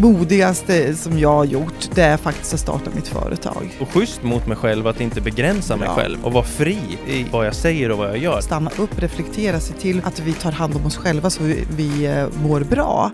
modigaste 0.00 0.94
som 0.96 1.18
jag 1.18 1.32
har 1.32 1.44
gjort, 1.44 1.88
det 1.94 2.02
är 2.02 2.16
faktiskt 2.16 2.54
att 2.54 2.60
starta 2.60 2.90
mitt 2.94 3.08
företag. 3.08 3.78
Och 3.80 3.88
schysst 3.88 4.22
mot 4.22 4.46
mig 4.46 4.56
själv 4.56 4.86
att 4.86 5.00
inte 5.00 5.20
begränsa 5.20 5.76
mig 5.76 5.88
Ja. 5.88 5.94
själv 5.94 6.24
och 6.24 6.32
vara 6.32 6.44
fri 6.44 6.78
i 7.06 7.26
vad 7.32 7.46
jag 7.46 7.54
säger 7.54 7.90
och 7.90 7.98
vad 7.98 8.08
jag 8.08 8.18
gör. 8.18 8.40
Stanna 8.40 8.70
upp, 8.78 8.98
reflektera, 8.98 9.60
se 9.60 9.72
till 9.74 10.00
att 10.04 10.20
vi 10.20 10.32
tar 10.32 10.52
hand 10.52 10.76
om 10.76 10.86
oss 10.86 10.96
själva 10.96 11.30
så 11.30 11.42
vi, 11.42 11.64
vi 11.76 12.06
eh, 12.06 12.26
mår 12.42 12.60
bra. 12.60 13.10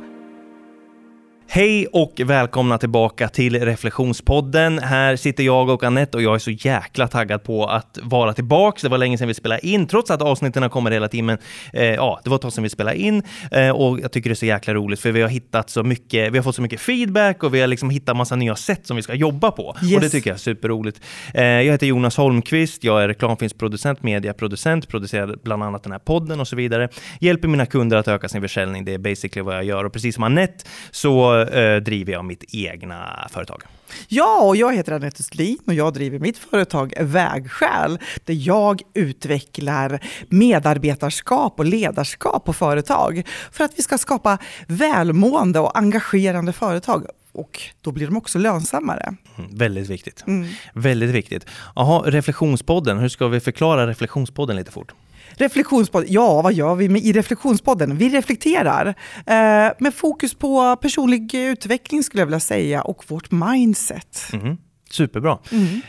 Hej 1.57 1.87
och 1.87 2.21
välkomna 2.25 2.79
tillbaka 2.79 3.29
till 3.29 3.65
Reflektionspodden. 3.65 4.79
Här 4.79 5.17
sitter 5.17 5.43
jag 5.45 5.69
och 5.69 5.85
Annette 5.85 6.17
och 6.17 6.22
jag 6.22 6.35
är 6.35 6.39
så 6.39 6.51
jäkla 6.51 7.09
taggad 7.09 7.43
på 7.43 7.67
att 7.67 7.99
vara 8.03 8.33
tillbaks. 8.33 8.83
Det 8.83 8.89
var 8.89 8.99
länge 8.99 9.19
sedan 9.19 9.29
vi 9.29 9.35
spelade 9.35 9.67
in, 9.67 9.87
trots 9.87 10.11
att 10.11 10.22
avsnitten 10.22 10.71
kommer 10.71 10.90
hela 10.90 11.08
tiden. 11.08 11.39
Eh, 11.72 11.85
ja, 11.85 12.21
det 12.25 12.31
var 12.31 12.37
ett 12.37 12.43
tag 12.43 12.53
sedan 12.53 12.63
vi 12.63 12.69
spelade 12.71 12.97
in 12.97 13.22
eh, 13.51 13.71
och 13.71 14.01
jag 14.01 14.13
tycker 14.13 14.31
det 14.31 14.33
är 14.33 14.35
så 14.35 14.47
jäkla 14.47 14.75
roligt 14.75 15.01
för 15.01 15.13
vi 15.13 15.22
har 15.22 15.29
hittat 15.29 15.71
så 15.71 15.83
mycket, 15.83 16.33
vi 16.33 16.39
har 16.39 16.43
fått 16.43 16.55
så 16.55 16.62
mycket 16.62 16.80
feedback 16.80 17.43
och 17.43 17.55
vi 17.55 17.61
har 17.61 17.66
liksom 17.66 17.91
hittat 17.91 18.16
massa 18.16 18.37
nya 18.37 18.57
sätt 18.57 18.87
som 18.87 18.97
vi 18.97 19.02
ska 19.02 19.15
jobba 19.15 19.51
på. 19.51 19.66
Och 19.66 19.83
Yes. 19.83 20.01
det 20.01 20.09
tycker 20.09 20.30
jag 20.30 20.35
är 20.35 20.38
superroligt. 20.38 21.01
Eh, 21.35 21.45
jag 21.45 21.73
heter 21.73 21.87
Jonas 21.87 22.16
Holmqvist, 22.16 22.85
jag 22.85 23.02
är 23.02 23.09
reklamfilmsproducent, 23.09 24.02
mediaproducent, 24.02 24.88
producerar 24.88 25.37
bland 25.43 25.63
annat 25.63 25.83
den 25.83 25.93
här 25.93 25.99
podden 25.99 26.41
och 26.41 26.49
så 26.49 26.57
vidare. 26.57 26.88
Hjälper 27.21 27.49
mina 27.49 27.66
kunder 27.66 27.97
att 27.97 28.09
öka 28.09 28.29
sin 28.29 28.43
försäljning, 28.43 28.85
det 28.85 28.95
är 28.95 28.99
basically 28.99 29.43
vad 29.45 29.55
jag 29.55 29.65
gör. 29.65 29.85
Och 29.85 29.93
precis 29.93 30.15
som 30.15 30.25
Annette 30.25 30.65
så 30.91 31.46
eh, 31.49 31.77
driver 31.77 32.13
jag 32.13 32.25
mitt 32.25 32.45
egna 32.55 33.29
företag. 33.31 33.63
Ja, 34.09 34.41
och 34.43 34.57
jag 34.57 34.75
heter 34.75 34.93
Anette 34.93 35.21
Östlin 35.21 35.59
och 35.67 35.75
jag 35.75 35.93
driver 35.95 36.19
mitt 36.19 36.39
företag 36.39 36.95
Vägskäl 37.01 37.99
där 38.25 38.35
jag 38.35 38.83
utvecklar 38.95 40.01
medarbetarskap 40.29 41.59
och 41.59 41.65
ledarskap 41.65 42.45
på 42.45 42.53
företag 42.53 43.23
för 43.53 43.65
att 43.65 43.73
vi 43.77 43.83
ska 43.83 43.99
skapa 43.99 44.39
välmående 44.67 45.61
och 45.61 45.79
engagerande 45.79 46.53
företag. 46.53 47.07
Och 47.33 47.61
då 47.81 47.93
blir 47.93 48.07
de 48.07 48.17
också 48.17 48.39
lönsammare. 48.39 49.17
Mm, 49.39 49.57
väldigt 49.57 49.89
viktigt. 49.89 50.25
Mm. 50.27 50.49
Väldigt 50.75 51.10
viktigt. 51.10 51.47
Jaha, 51.75 52.03
Reflektionspodden, 52.07 52.99
hur 52.99 53.09
ska 53.09 53.29
vi 53.29 53.41
förklara 53.41 53.87
Reflektionspodden 53.87 54.57
lite 54.57 54.73
fort? 54.73 54.95
Reflektionspodden, 55.35 56.13
ja 56.13 56.43
vad 56.43 56.52
gör 56.52 56.74
vi 56.74 56.88
med, 56.88 57.02
i 57.02 57.13
Reflektionspodden? 57.13 57.96
Vi 57.96 58.09
reflekterar 58.09 58.87
eh, 59.27 59.73
med 59.79 59.95
fokus 59.95 60.35
på 60.35 60.77
personlig 60.77 61.35
utveckling 61.35 62.02
skulle 62.02 62.21
jag 62.21 62.27
vilja 62.27 62.41
säga 62.41 62.82
och 62.82 63.05
vårt 63.09 63.30
mindset. 63.30 64.19
Mhm, 64.32 64.58
Superbra. 64.91 65.38
Mm. 65.52 65.80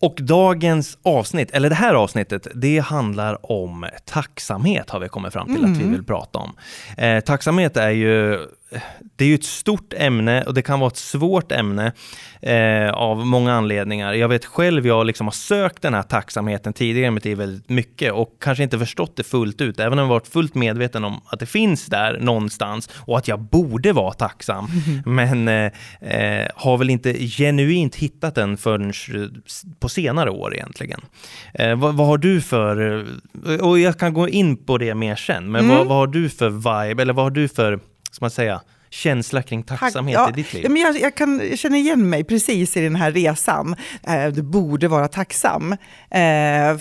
Och 0.00 0.16
dagens 0.20 0.98
avsnitt, 1.02 1.50
eller 1.50 1.68
det 1.68 1.74
här 1.74 1.94
avsnittet, 1.94 2.46
det 2.54 2.78
handlar 2.78 3.52
om 3.52 3.86
tacksamhet 4.04 4.90
har 4.90 5.00
vi 5.00 5.08
kommit 5.08 5.32
fram 5.32 5.46
till 5.54 5.64
att 5.64 5.70
vi 5.70 5.74
Mm. 5.82 5.90
vill 5.92 6.04
prata 6.04 6.38
om. 6.38 6.52
Eh, 6.96 7.20
tacksamhet 7.20 7.76
är 7.76 7.90
ju, 7.90 8.38
det 9.16 9.24
är 9.24 9.28
ju 9.28 9.34
ett 9.34 9.44
stort 9.44 9.92
ämne 9.96 10.42
och 10.42 10.54
det 10.54 10.62
kan 10.62 10.80
vara 10.80 10.90
ett 10.90 10.96
svårt 10.96 11.52
ämne 11.52 11.92
eh, 12.42 12.90
av 12.90 13.26
många 13.26 13.52
anledningar. 13.52 14.12
Jag 14.12 14.28
vet 14.28 14.44
själv, 14.44 14.86
jag 14.86 15.06
liksom 15.06 15.26
har 15.26 15.32
sökt 15.32 15.82
den 15.82 15.94
här 15.94 16.02
tacksamheten 16.02 16.72
tidigare 16.72 17.06
i 17.06 17.10
mitt 17.10 17.24
liv 17.24 17.38
väldigt 17.38 17.68
mycket 17.68 18.12
och 18.12 18.36
kanske 18.40 18.64
inte 18.64 18.78
förstått 18.78 19.16
det 19.16 19.22
fullt 19.22 19.60
ut, 19.60 19.80
även 19.80 19.92
om 19.98 20.02
jag 20.02 20.06
varit 20.08 20.28
fullt 20.28 20.54
medveten 20.54 21.04
om 21.04 21.20
att 21.26 21.40
det 21.40 21.46
finns 21.46 21.86
där 21.86 22.18
någonstans 22.20 22.90
och 22.98 23.18
att 23.18 23.28
jag 23.28 23.40
borde 23.40 23.92
vara 23.92 24.12
tacksam. 24.12 24.68
Men 25.06 25.48
eh, 25.48 25.72
eh, 26.00 26.48
har 26.56 26.78
väl 26.78 26.90
inte 26.90 27.14
genuint 27.26 27.94
hittat 27.96 28.34
den 28.34 28.56
förrän 28.56 28.92
på 29.80 29.88
senare 29.88 30.30
år 30.30 30.54
egentligen. 30.54 31.00
Eh, 31.54 31.74
vad, 31.78 31.94
vad 31.94 32.06
har 32.06 32.18
du 32.18 32.40
för, 32.40 33.04
och 33.60 33.78
jag 33.78 33.98
kan 33.98 34.14
gå 34.14 34.28
in 34.28 34.56
på 34.56 34.78
det 34.78 34.94
mer 34.94 35.16
sen, 35.16 35.50
men 35.50 35.62
Mm. 35.64 35.76
vad, 35.76 35.86
vad 35.86 35.96
har 35.96 36.06
du 36.06 36.28
för 36.28 36.50
vibe, 36.50 37.02
eller 37.02 37.12
vad 37.12 37.24
har 37.24 37.30
du 37.30 37.48
för, 37.48 37.78
ska 38.12 38.24
man 38.24 38.30
säga, 38.30 38.60
känsla 38.92 39.42
kring 39.42 39.62
Tack- 39.62 39.80
tacksamhet 39.80 40.14
ja, 40.14 40.28
i 40.30 40.32
ditt 40.32 40.52
liv? 40.52 40.62
Ja, 40.64 40.68
men 40.70 40.82
jag, 40.82 41.00
jag, 41.00 41.14
kan, 41.14 41.40
jag 41.50 41.58
känner 41.58 41.78
igen 41.78 42.10
mig 42.10 42.24
precis 42.24 42.76
i 42.76 42.80
den 42.80 42.96
här 42.96 43.12
resan. 43.12 43.76
Eh, 44.06 44.26
du 44.26 44.42
borde 44.42 44.88
vara 44.88 45.08
tacksam. 45.08 45.72
Eh, 46.10 46.76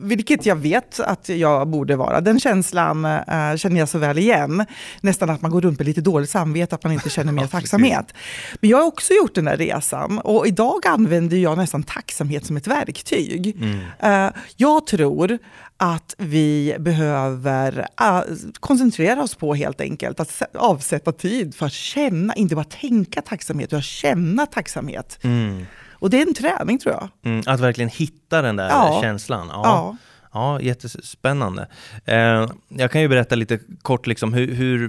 vilket 0.00 0.46
jag 0.46 0.56
vet 0.56 1.00
att 1.00 1.28
jag 1.28 1.68
borde 1.68 1.96
vara. 1.96 2.20
Den 2.20 2.40
känslan 2.40 3.04
eh, 3.04 3.56
känner 3.56 3.78
jag 3.78 3.88
så 3.88 3.98
väl 3.98 4.18
igen. 4.18 4.64
Nästan 5.00 5.30
att 5.30 5.42
man 5.42 5.50
går 5.50 5.60
runt 5.60 5.78
med 5.78 5.86
lite 5.86 6.00
dåligt 6.00 6.30
samvete, 6.30 6.74
att 6.74 6.84
man 6.84 6.92
inte 6.92 7.10
känner 7.10 7.32
mer 7.38 7.46
tacksamhet. 7.46 8.14
Men 8.60 8.70
jag 8.70 8.78
har 8.78 8.84
också 8.86 9.12
gjort 9.14 9.34
den 9.34 9.44
där 9.44 9.56
resan 9.56 10.18
och 10.18 10.46
idag 10.46 10.86
använder 10.86 11.36
jag 11.36 11.58
nästan 11.58 11.82
tacksamhet 11.82 12.46
som 12.46 12.56
ett 12.56 12.66
verktyg. 12.66 13.56
Mm. 13.60 14.26
Eh, 14.26 14.32
Jag 14.56 14.86
tror 14.86 15.38
att 15.80 16.14
vi 16.18 16.76
behöver 16.78 17.86
eh, 18.00 18.20
koncentrera 18.60 19.22
oss 19.22 19.34
på 19.34 19.54
helt 19.54 19.80
enkelt 19.80 20.20
att 20.20 20.28
sä- 20.28 20.56
avsätta 20.58 21.12
tid 21.12 21.37
för 21.52 21.66
att 21.66 21.72
känna, 21.72 22.34
inte 22.34 22.54
bara 22.54 22.64
tänka 22.64 23.22
tacksamhet, 23.22 23.68
utan 23.68 23.82
känna 23.82 24.46
tacksamhet. 24.46 25.18
Mm. 25.22 25.66
Och 25.92 26.10
det 26.10 26.22
är 26.22 26.26
en 26.26 26.34
träning 26.34 26.78
tror 26.78 26.94
jag. 26.94 27.08
Mm, 27.24 27.42
att 27.46 27.60
verkligen 27.60 27.88
hitta 27.90 28.42
den 28.42 28.56
där 28.56 28.68
Ja. 28.68 28.98
känslan. 29.02 29.48
Ja. 29.52 29.60
Ja. 29.64 29.96
Ja, 30.32 30.60
jättespännande. 30.60 31.68
Eh, 32.04 32.46
jag 32.68 32.90
kan 32.90 33.00
ju 33.00 33.08
berätta 33.08 33.34
lite 33.34 33.58
kort 33.82 34.06
liksom 34.06 34.32
hur, 34.32 34.54
hur 34.54 34.88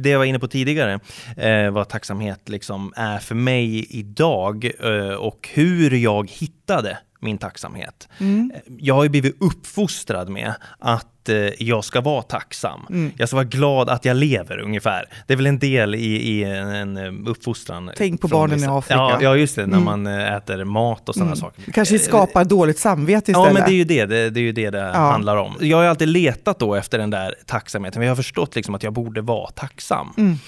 det 0.00 0.10
jag 0.10 0.18
var 0.18 0.24
inne 0.24 0.38
på 0.38 0.48
tidigare, 0.48 1.00
eh, 1.36 1.70
vad 1.70 1.88
tacksamhet 1.88 2.48
liksom 2.48 2.92
är 2.96 3.18
för 3.18 3.34
mig 3.34 3.86
idag 3.98 4.70
eh, 4.80 5.14
och 5.14 5.48
hur 5.52 5.90
jag 5.94 6.30
hittade 6.30 6.98
min 7.22 7.38
tacksamhet. 7.38 8.08
Mm. 8.18 8.52
Eh, 8.54 8.60
Jag 8.78 8.94
har 8.94 9.02
ju 9.02 9.08
blivit 9.08 9.36
uppfostrad 9.42 10.28
med 10.28 10.54
att 10.78 11.28
eh, 11.28 11.36
jag 11.62 11.84
ska 11.84 12.00
vara 12.00 12.22
tacksam. 12.22 12.80
Mm. 12.90 13.12
Jag 13.16 13.28
ska 13.28 13.36
vara 13.36 13.44
glad 13.44 13.88
att 13.90 14.04
jag 14.04 14.16
lever 14.16 14.58
ungefär. 14.60 15.04
Det 15.26 15.32
är 15.32 15.36
väl 15.36 15.46
en 15.46 15.58
del 15.58 15.94
i, 15.94 15.98
i 16.16 16.44
en, 16.44 16.96
en 16.96 17.26
uppfostran. 17.26 17.90
Tänk 17.96 18.20
på 18.20 18.28
barnen 18.28 18.56
vissa- 18.58 18.70
i 18.70 18.78
Afrika. 18.78 18.94
Ja, 19.00 19.18
ja 19.22 19.36
just 19.36 19.56
det, 19.56 19.66
när 19.66 19.78
Mm. 19.78 19.84
man 20.02 20.06
eh, 20.20 20.32
äter 20.36 20.64
mat 20.64 21.08
och 21.08 21.14
sådana 21.14 21.30
Mm. 21.30 21.40
saker. 21.40 21.62
Det 21.66 21.72
kanske 21.72 21.94
Eh, 21.94 22.00
skapar 22.00 22.44
dåligt 22.44 22.78
samvete 22.78 23.30
istället. 23.30 23.48
Ja, 23.48 23.52
men 23.54 23.62
det 23.68 23.72
är 23.74 23.76
ju 23.76 23.84
det 23.84 24.06
det, 24.06 24.30
det, 24.30 24.40
är 24.40 24.42
ju 24.44 24.52
det, 24.52 24.70
det 24.70 24.82
handlar 24.82 25.36
om. 25.36 25.54
Jag 25.60 25.76
har 25.76 25.84
alltid 25.84 26.08
letat 26.08 26.58
då 26.58 26.74
efter 26.74 26.98
den 26.98 27.10
där 27.10 27.34
tacksamheten. 27.46 28.02
Vi 28.02 28.08
har 28.08 28.16
förstått 28.16 28.56
liksom 28.56 28.74
att 28.74 28.82
jag 28.82 28.92
borde 28.92 29.20
vara 29.20 29.50
tacksam. 29.50 30.08
Mm. 30.16 30.38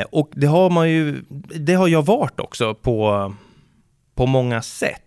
Eh, 0.00 0.06
och 0.10 0.30
det 0.34 0.46
har 0.46 0.70
man 0.70 0.90
ju, 0.90 1.24
det 1.60 1.74
har 1.74 1.88
jag 1.88 2.06
varit 2.06 2.40
också 2.40 2.74
på, 2.74 3.34
på 4.14 4.26
många 4.26 4.62
sätt. 4.62 4.98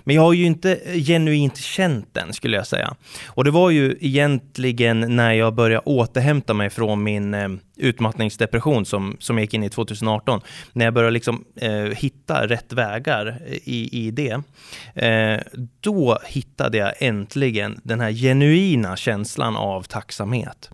Men 0.00 0.16
jag 0.16 0.22
har 0.22 0.32
ju 0.32 0.44
inte 0.44 0.80
genuint 1.06 1.56
känt 1.56 2.14
den 2.14 2.32
skulle 2.32 2.56
jag 2.56 2.66
säga. 2.66 2.94
Och 3.26 3.44
det 3.44 3.50
var 3.50 3.70
ju 3.70 3.96
egentligen 4.00 5.16
när 5.16 5.32
jag 5.32 5.54
började 5.54 5.82
återhämta 5.84 6.54
mig 6.54 6.70
från 6.70 7.02
min 7.02 7.34
eh, 7.34 7.48
utmattningsdepression 7.76 8.86
som, 8.86 9.16
som 9.20 9.38
jag 9.38 9.42
gick 9.44 9.54
in 9.54 9.64
i 9.64 9.70
2018. 9.70 10.40
När 10.72 10.84
jag 10.84 10.94
började 10.94 11.12
liksom 11.12 11.44
eh, 11.56 11.72
hitta 11.72 12.46
rätt 12.46 12.72
vägar 12.72 13.38
i, 13.64 14.06
i 14.06 14.10
det. 14.10 14.40
Eh, 15.04 15.40
då 15.80 16.18
hittade 16.26 16.78
jag 16.78 16.92
äntligen 16.98 17.80
den 17.84 18.00
här 18.00 18.12
genuina 18.12 18.96
känslan 18.96 19.56
av 19.56 19.82
tacksamhet. 19.82 20.70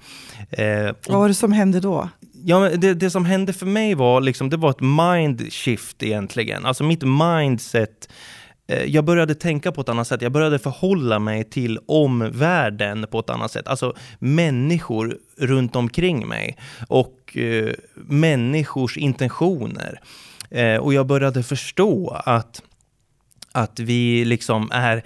Eh, 0.51 0.95
Vad 1.09 1.19
var 1.19 1.29
det 1.29 1.35
som 1.35 1.53
hände 1.53 1.81
då? 1.81 2.09
Ja, 2.47 2.69
det, 2.77 2.95
det 2.95 3.11
som 3.11 3.25
hände 3.25 3.53
för 3.53 3.67
mig 3.67 3.95
var 3.95 4.21
liksom, 4.21 4.51
det 4.51 4.57
var 4.57 4.71
ett 4.71 4.81
mind 4.81 5.53
shift 5.53 6.03
egentligen. 6.03 6.67
Alltså 6.67 6.85
mitt 6.85 7.03
mindset, 7.03 8.09
eh, 8.09 8.44
Eh, 8.67 8.85
jag 8.85 9.05
började 9.05 9.35
tänka 9.35 9.73
på 9.73 9.81
ett 9.81 9.89
annat 9.89 10.07
sätt. 10.07 10.23
Jag 10.23 10.33
började 10.33 10.59
förhålla 10.59 11.19
mig 11.19 11.45
till 11.45 11.79
omvärlden 11.87 13.07
på 13.11 13.19
ett 13.19 13.31
annat 13.31 13.51
sätt. 13.53 13.69
Alltså 13.69 13.95
människor 14.19 15.19
runt 15.39 15.77
omkring 15.77 16.29
mig 16.29 16.59
och 16.89 17.37
eh, 17.37 17.75
människors 17.95 18.97
intentioner. 18.97 20.01
Eh, 20.51 20.77
och 20.77 20.95
jag 20.95 21.07
började 21.07 21.43
förstå 21.43 22.23
att, 22.25 22.63
att 23.53 23.81
vi 23.81 24.25
liksom 24.25 24.71
är 24.73 25.03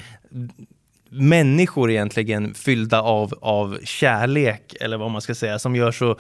människor 1.09 1.91
egentligen 1.91 2.55
fyllda 2.55 3.03
av, 3.03 3.35
av 3.41 3.79
kärlek, 3.85 4.75
eller 4.81 4.97
vad 4.97 5.11
man 5.11 5.21
ska 5.21 5.35
säga, 5.35 5.59
som 5.59 5.77
gör 5.77 5.93
så, 5.93 6.19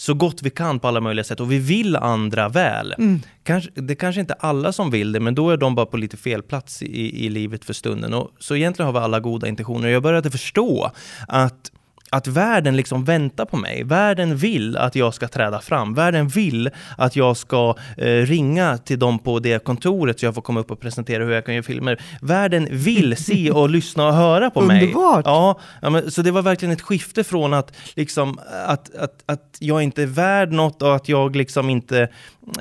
så 0.00 0.14
gott 0.14 0.42
vi 0.42 0.50
kan 0.50 0.78
på 0.78 0.88
alla 0.88 1.00
möjliga 1.00 1.24
sätt 1.24 1.40
och 1.40 1.52
vi 1.52 1.58
vill 1.58 1.96
andra 1.96 2.48
väl. 2.48 2.94
Mm. 2.98 3.20
Kanske, 3.42 3.70
det 3.74 3.94
kanske 3.94 4.20
inte 4.20 4.34
alla 4.34 4.72
som 4.72 4.90
vill 4.90 5.12
det, 5.12 5.20
men 5.20 5.34
då 5.34 5.50
är 5.50 5.56
de 5.56 5.74
bara 5.74 5.86
på 5.86 5.96
lite 5.96 6.16
fel 6.16 6.42
plats 6.42 6.82
i, 6.82 7.26
i 7.26 7.28
livet 7.28 7.64
för 7.64 7.72
stunden. 7.72 8.14
Och, 8.14 8.30
så 8.38 8.56
egentligen 8.56 8.86
har 8.86 8.92
vi 8.92 8.98
alla 8.98 9.20
goda 9.20 9.48
intentioner. 9.48 9.88
Jag 9.88 10.02
började 10.02 10.30
förstå 10.30 10.90
att 11.28 11.72
att 12.10 12.26
världen 12.26 12.76
liksom 12.76 13.04
väntar 13.04 13.44
på 13.44 13.56
mig. 13.56 13.84
Världen 13.84 14.36
vill 14.36 14.76
att 14.76 14.94
jag 14.94 15.14
ska 15.14 15.28
träda 15.28 15.60
fram. 15.60 15.94
Världen 15.94 16.28
vill 16.28 16.70
att 16.96 17.16
jag 17.16 17.36
ska 17.36 17.74
eh, 17.96 18.06
ringa 18.06 18.78
till 18.78 18.98
dem 18.98 19.18
på 19.18 19.38
det 19.38 19.64
kontoret 19.64 20.20
så 20.20 20.26
jag 20.26 20.34
får 20.34 20.42
komma 20.42 20.60
upp 20.60 20.70
och 20.70 20.80
presentera 20.80 21.24
hur 21.24 21.32
jag 21.32 21.44
kan 21.44 21.54
göra 21.54 21.62
filmer. 21.62 22.02
Världen 22.20 22.68
vill 22.70 23.16
se 23.16 23.50
och 23.50 23.68
lyssna 23.78 24.06
och 24.06 24.14
höra 24.14 24.50
på 24.50 24.60
mig. 24.60 24.82
Underbart! 24.82 25.26
Ja, 25.26 25.60
ja 25.82 25.90
men, 25.90 26.10
så 26.10 26.22
det 26.22 26.30
var 26.30 26.42
verkligen 26.42 26.72
ett 26.72 26.82
skifte 26.82 27.24
från 27.24 27.54
att, 27.54 27.72
liksom, 27.94 28.38
att, 28.66 28.94
att, 28.94 29.22
att 29.26 29.56
jag 29.58 29.82
inte 29.82 30.02
är 30.02 30.06
värd 30.06 30.52
något 30.52 30.82
och 30.82 30.96
att 30.96 31.08
jag 31.08 31.36
liksom 31.36 31.70
inte 31.70 32.08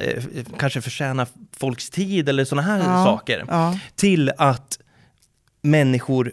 eh, 0.01 0.23
kanske 0.57 0.81
förtjänar 0.81 1.27
folks 1.59 1.89
tid 1.89 2.29
eller 2.29 2.45
sådana 2.45 2.67
här 2.67 2.79
Ja, 2.79 3.05
saker. 3.05 3.45
Ja. 3.47 3.79
Till 3.95 4.31
att 4.38 4.79
människor 5.61 6.31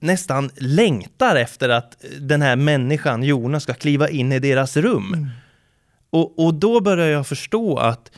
nästan 0.00 0.50
längtar 0.56 1.36
efter 1.36 1.68
att 1.68 1.96
den 2.20 2.42
här 2.42 2.56
människan, 2.56 3.22
Jonas, 3.22 3.62
ska 3.62 3.74
kliva 3.74 4.08
in 4.08 4.32
i 4.32 4.38
deras 4.38 4.76
rum. 4.76 5.14
Mm. 5.14 5.28
Och, 6.10 6.46
och 6.46 6.54
då 6.54 6.80
börjar 6.80 7.06
jag 7.06 7.26
förstå 7.26 7.76
att 7.76 8.10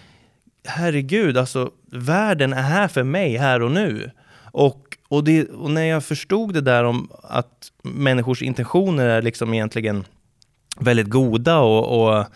herregud, 0.65 1.37
alltså 1.37 1.71
världen 1.93 2.53
är 2.53 2.63
här 2.63 2.89
för 2.89 3.03
mig 3.03 3.37
här 3.37 3.63
och 3.63 3.71
nu. 3.71 4.11
Och, 4.53 4.97
och, 5.09 5.25
det, 5.25 5.49
och 5.49 5.71
när 5.71 5.85
jag 5.85 6.05
förstod 6.05 6.55
det 6.55 6.61
där 6.61 6.85
om 6.85 7.11
att 7.23 7.73
människors 7.83 8.43
intentioner 8.43 9.07
är 9.07 9.23
liksom 9.23 9.55
egentligen 9.55 10.05
väldigt 10.81 11.09
goda 11.09 11.59
och, 11.59 12.03
och 12.03 12.27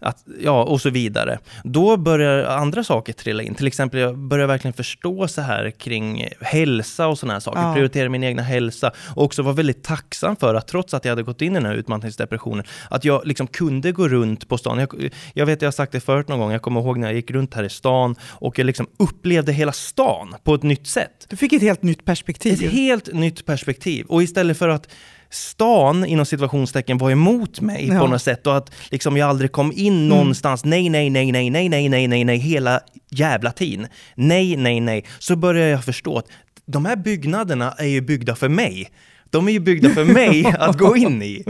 att, 0.00 0.24
ja, 0.40 0.64
och 0.64 0.80
så 0.80 0.90
vidare. 0.90 1.38
Då 1.64 1.96
börjar 1.96 2.44
andra 2.44 2.84
saker 2.84 3.12
trilla 3.12 3.42
in. 3.42 3.54
Till 3.54 3.66
exempel, 3.66 4.00
jag 4.00 4.18
börjar 4.18 4.46
verkligen 4.46 4.72
förstå 4.72 5.28
så 5.28 5.40
här 5.40 5.70
kring 5.70 6.28
hälsa 6.40 7.08
och 7.08 7.18
sådana 7.18 7.32
här 7.32 7.40
saker. 7.40 7.60
Ja. 7.62 7.74
Prioritera 7.74 8.08
min 8.08 8.24
egna 8.24 8.42
hälsa. 8.42 8.92
Och 9.14 9.24
också 9.24 9.42
vara 9.42 9.54
väldigt 9.54 9.84
tacksam 9.84 10.36
för 10.36 10.54
att 10.54 10.68
trots 10.68 10.94
att 10.94 11.04
jag 11.04 11.12
hade 11.12 11.22
gått 11.22 11.42
in 11.42 11.52
i 11.52 11.54
den 11.54 11.66
här 11.66 11.74
utmattningsdepressionen, 11.74 12.64
att 12.90 13.04
jag 13.04 13.26
liksom 13.26 13.46
kunde 13.46 13.92
gå 13.92 14.08
runt 14.08 14.48
på 14.48 14.58
stan. 14.58 14.78
Jag, 14.78 15.10
jag 15.34 15.46
vet, 15.46 15.62
jag 15.62 15.66
har 15.66 15.72
sagt 15.72 15.92
det 15.92 16.00
förut 16.00 16.28
någon 16.28 16.38
gång, 16.38 16.52
jag 16.52 16.62
kommer 16.62 16.80
ihåg 16.80 16.98
när 16.98 17.08
jag 17.08 17.14
gick 17.14 17.30
runt 17.30 17.54
här 17.54 17.64
i 17.64 17.70
stan 17.70 18.16
och 18.22 18.58
jag 18.58 18.64
liksom 18.64 18.86
upplevde 18.96 19.52
hela 19.52 19.72
stan 19.72 20.34
på 20.44 20.54
ett 20.54 20.62
nytt 20.62 20.86
sätt. 20.86 21.26
Du 21.28 21.36
fick 21.36 21.52
ett 21.52 21.62
helt 21.62 21.82
nytt 21.82 22.04
perspektiv. 22.04 22.52
Ett 22.52 22.72
helt 22.72 23.12
nytt 23.12 23.46
perspektiv. 23.46 24.06
Och 24.06 24.22
istället 24.22 24.58
för 24.58 24.68
att 24.68 24.88
stan 25.30 26.04
inom 26.04 26.26
situationstecken 26.26 26.98
var 26.98 27.10
emot 27.10 27.60
mig 27.60 27.88
ja. 27.88 28.00
på 28.00 28.06
något 28.06 28.22
sätt 28.22 28.46
och 28.46 28.56
att 28.56 28.72
liksom 28.90 29.16
jag 29.16 29.28
aldrig 29.28 29.52
kom 29.52 29.72
in 29.72 29.94
mm. 29.94 30.08
någonstans. 30.08 30.64
Nej, 30.64 30.88
nej, 30.88 31.10
nej, 31.10 31.32
nej, 31.32 31.50
nej, 31.50 31.68
nej, 31.68 31.88
nej, 31.88 32.08
nej, 32.08 32.24
nej, 32.24 32.36
hela 32.36 32.80
jävla 33.10 33.52
tiden. 33.52 33.86
Nej, 34.14 34.56
nej, 34.56 34.80
nej. 34.80 35.04
Så 35.18 35.36
började 35.36 35.70
jag 35.70 35.84
förstå 35.84 36.18
att 36.18 36.26
de 36.66 36.84
här 36.84 36.96
byggnaderna 36.96 37.72
är 37.72 37.86
ju 37.86 38.00
byggda 38.00 38.36
för 38.36 38.48
mig. 38.48 38.90
De 39.30 39.48
är 39.48 39.52
ju 39.52 39.60
byggda 39.60 39.90
för 39.90 40.04
mig 40.04 40.46
att 40.58 40.78
gå 40.78 40.96
in 40.96 41.22
i. 41.22 41.44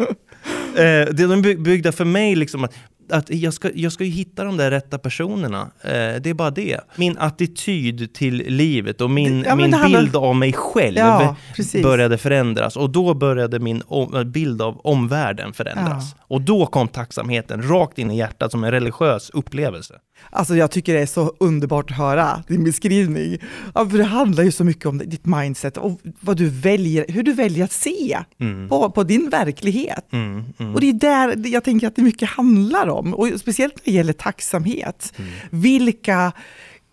Eh, 0.76 1.15
de 1.15 1.33
är 1.33 1.56
byggda 1.56 1.93
för 1.93 2.05
mig 2.05 2.35
liksom 2.35 2.65
att 2.65 2.75
att 3.11 3.31
jag 3.31 3.55
ska, 3.55 3.71
jag 3.75 3.93
ska 3.93 4.05
ju 4.05 4.11
hitta 4.11 4.45
de 4.45 4.57
där 4.57 4.71
rätta 4.71 4.99
personerna. 4.99 5.71
Eh, 5.83 5.91
det 5.91 6.27
är 6.27 6.35
bara 6.35 6.51
det. 6.51 6.81
Min 6.97 7.19
attityd 7.19 8.15
till 8.15 8.35
livet 8.35 9.01
och 9.01 9.11
min, 9.11 9.45
ja, 9.47 9.55
min 9.55 9.73
handlar... 9.73 10.01
bild 10.01 10.17
av 10.17 10.37
mig 10.37 10.53
själv 10.53 10.97
ja, 10.97 11.37
började 11.83 12.19
förändras. 12.19 12.77
Och 12.77 12.91
då 12.91 13.15
började 13.15 13.59
min 13.59 13.83
om, 13.87 14.33
bild 14.33 14.62
av 14.62 14.81
omvärlden 14.85 15.53
förändras. 15.53 16.15
Ja. 16.19 16.25
Och 16.29 16.41
då 16.41 16.67
kom 16.67 16.89
tacksamheten 16.89 17.62
rakt 17.62 17.99
in 17.99 18.11
i 18.11 18.17
hjärtat 18.17 18.51
som 18.51 18.65
en 18.65 18.71
religiös 18.71 19.31
upplevelse. 19.31 19.95
Alltså 20.31 20.57
jag 20.57 20.71
tycker 20.71 20.95
det 20.95 21.01
är 21.01 21.07
så 21.07 21.35
underbart 21.41 21.91
att 21.91 21.97
höra 21.97 22.43
din 22.49 22.65
beskrivning. 22.65 23.39
Ja, 23.75 23.91
för 23.91 23.99
det 23.99 24.05
handlar 24.05 24.45
ju 24.45 24.53
så 24.53 24.65
mycket 24.65 24.87
om 24.87 24.99
ditt 24.99 25.27
mindset 25.27 25.77
och 25.77 26.01
vad 26.21 26.37
du 26.37 26.49
väljer, 26.49 27.05
hur 27.09 27.23
du 27.23 27.33
väljer 27.33 27.65
att 27.65 27.73
se 27.73 28.19
mm. 28.39 28.69
på, 28.69 28.91
på, 28.91 29.03
din 29.03 29.31
verklighet. 29.31 30.05
Mm, 30.13 30.45
mm. 30.59 30.75
Och 30.75 30.81
det 30.81 30.89
är 30.89 30.93
där 30.93 31.49
jag 31.49 31.65
tänker 31.65 31.87
att 31.87 31.97
det 31.97 32.03
mycket 32.03 32.29
handlar 32.29 32.89
om, 32.89 33.15
och 33.15 33.41
speciellt 33.41 33.75
när 33.77 33.85
det 33.85 33.97
gäller 33.97 34.13
tacksamhet. 34.13 35.13
Mm. 35.17 35.31
Vilka 35.51 36.33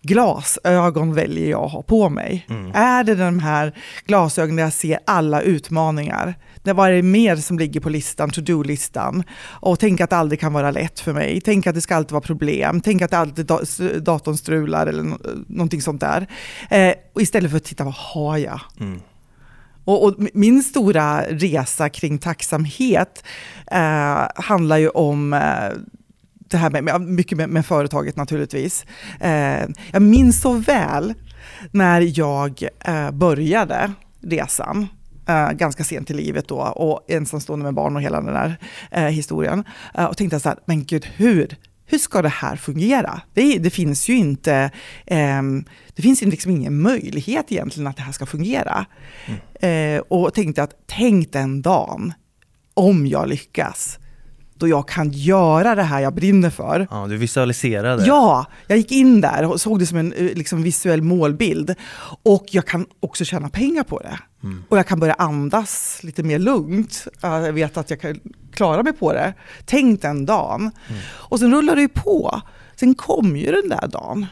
glasögon 0.02 1.14
väljer 1.14 1.50
jag 1.50 1.64
att 1.64 1.72
ha 1.72 1.82
på 1.82 2.08
mig? 2.08 2.46
Mm. 2.48 2.70
Är 2.74 3.04
det 3.04 3.14
de 3.14 3.38
här 3.38 3.74
glasögonen 4.06 4.56
där 4.56 4.62
jag 4.62 4.72
ser 4.72 4.98
alla 5.06 5.40
utmaningar? 5.40 6.34
vad 6.72 6.88
är 6.88 6.92
det 6.92 7.02
mer 7.02 7.36
som 7.36 7.58
ligger 7.58 7.80
på 7.80 7.88
listan, 7.88 8.30
to-do-listan? 8.30 9.22
Och 9.40 9.78
tänk 9.78 10.00
att 10.00 10.10
det 10.10 10.16
aldrig 10.16 10.40
kan 10.40 10.52
vara 10.52 10.70
lätt 10.70 11.00
för 11.00 11.12
mig. 11.12 11.40
Tänk 11.40 11.66
att 11.66 11.74
det 11.74 11.80
ska 11.80 11.96
alltid 11.96 12.12
vara 12.12 12.20
problem. 12.20 12.80
Tänk 12.80 13.02
att 13.02 13.10
det 13.10 13.18
alltid 13.18 13.46
datorn 14.02 14.36
strular 14.36 14.86
eller 14.86 15.02
någonting 15.46 15.82
sånt 15.82 16.00
där. 16.00 16.26
Eh, 16.70 16.94
och 17.14 17.22
istället 17.22 17.50
för 17.50 17.56
att 17.56 17.64
titta, 17.64 17.84
vad 17.84 17.94
har 17.94 18.36
jag? 18.36 18.60
Mm. 18.80 19.00
Och, 19.84 20.04
och, 20.04 20.14
min 20.34 20.62
stora 20.62 21.22
resa 21.22 21.88
kring 21.88 22.18
tacksamhet 22.18 23.24
eh, 23.70 24.28
handlar 24.34 24.76
ju 24.76 24.88
om 24.88 25.32
eh, 25.32 25.40
det 26.50 26.56
här 26.56 26.70
med, 26.70 27.00
mycket 27.00 27.38
med, 27.38 27.48
med 27.48 27.66
företaget 27.66 28.16
naturligtvis. 28.16 28.86
Eh, 29.20 29.68
jag 29.92 30.02
minns 30.02 30.40
så 30.40 30.52
väl 30.52 31.14
när 31.70 32.18
jag 32.18 32.68
eh, 32.84 33.10
började 33.10 33.92
resan 34.22 34.88
Uh, 35.30 35.52
ganska 35.52 35.84
sent 35.84 36.10
i 36.10 36.14
livet 36.14 36.48
då 36.48 36.56
och 36.56 37.10
ensamstående 37.10 37.64
med 37.64 37.74
barn 37.74 37.96
och 37.96 38.02
hela 38.02 38.20
den 38.20 38.34
där 38.34 38.56
uh, 38.96 39.08
historien. 39.08 39.64
Uh, 39.98 40.04
och 40.04 40.16
tänkte 40.16 40.40
så 40.40 40.48
här, 40.48 40.58
men 40.66 40.84
gud, 40.84 41.06
hur, 41.16 41.56
hur 41.86 41.98
ska 41.98 42.22
det 42.22 42.28
här 42.28 42.56
fungera? 42.56 43.20
Det, 43.34 43.58
det 43.58 43.70
finns 43.70 44.08
ju 44.08 44.16
inte, 44.16 44.70
um, 45.40 45.64
det 45.94 46.02
finns 46.02 46.22
liksom 46.22 46.50
ingen 46.50 46.80
möjlighet 46.80 47.52
egentligen 47.52 47.86
att 47.86 47.96
det 47.96 48.02
här 48.02 48.12
ska 48.12 48.26
fungera. 48.26 48.86
Mm. 49.60 50.02
och 50.08 50.34
tänkte 50.34 50.62
att 50.62 50.72
tänk 50.86 51.32
den 51.32 51.62
dagen 51.62 52.12
om 52.74 53.06
jag 53.06 53.28
lyckas 53.28 53.98
då 54.58 54.68
jag 54.68 54.88
kan 54.88 55.10
göra 55.10 55.74
det 55.74 55.82
här 55.82 56.00
jag 56.00 56.14
brinner 56.14 56.50
för. 56.50 56.86
Ja, 56.90 57.06
du 57.06 57.16
visualiserade? 57.16 58.04
Ja, 58.06 58.46
jag 58.66 58.78
gick 58.78 58.92
in 58.92 59.20
där 59.20 59.44
och 59.44 59.60
såg 59.60 59.78
det 59.78 59.86
som 59.86 59.98
en 59.98 60.08
liksom, 60.08 60.62
visuell 60.62 61.02
målbild. 61.02 61.74
Och 62.22 62.44
jag 62.50 62.66
kan 62.66 62.86
också 63.00 63.24
tjäna 63.24 63.48
pengar 63.48 63.82
på 63.82 63.98
det. 63.98 64.18
Mm. 64.42 64.64
Och 64.68 64.78
jag 64.78 64.86
kan 64.86 65.00
börja 65.00 65.14
andas 65.14 66.00
lite 66.02 66.22
mer 66.22 66.38
lugnt. 66.38 67.06
Jag 67.20 67.52
vet 67.52 67.76
att 67.76 67.90
jag 67.90 68.00
kan 68.00 68.20
klara 68.52 68.82
mig 68.82 68.92
på 68.92 69.12
det. 69.12 69.34
Tänk 69.64 70.02
den 70.02 70.26
dagen. 70.26 70.60
Mm. 70.60 71.02
Och 71.06 71.38
sen 71.38 71.54
rullar 71.54 71.74
det 71.74 71.82
ju 71.82 71.88
på. 71.88 72.40
Sen 72.76 72.94
kom 72.94 73.36
ju 73.36 73.52
den 73.52 73.68
där 73.68 73.88
dagen. 73.88 74.26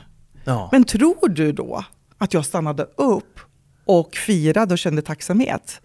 Ja. 0.45 0.69
Men 0.73 0.85
tror 0.85 1.29
du 1.29 1.53
då 1.53 1.85
att 2.19 2.35
jag 2.35 2.45
stannade 2.45 2.83
upp 2.97 3.41
och 3.85 4.15
firade 4.15 4.75
och 4.75 4.79
kände 4.79 5.03
tacksamhet? 5.03 5.81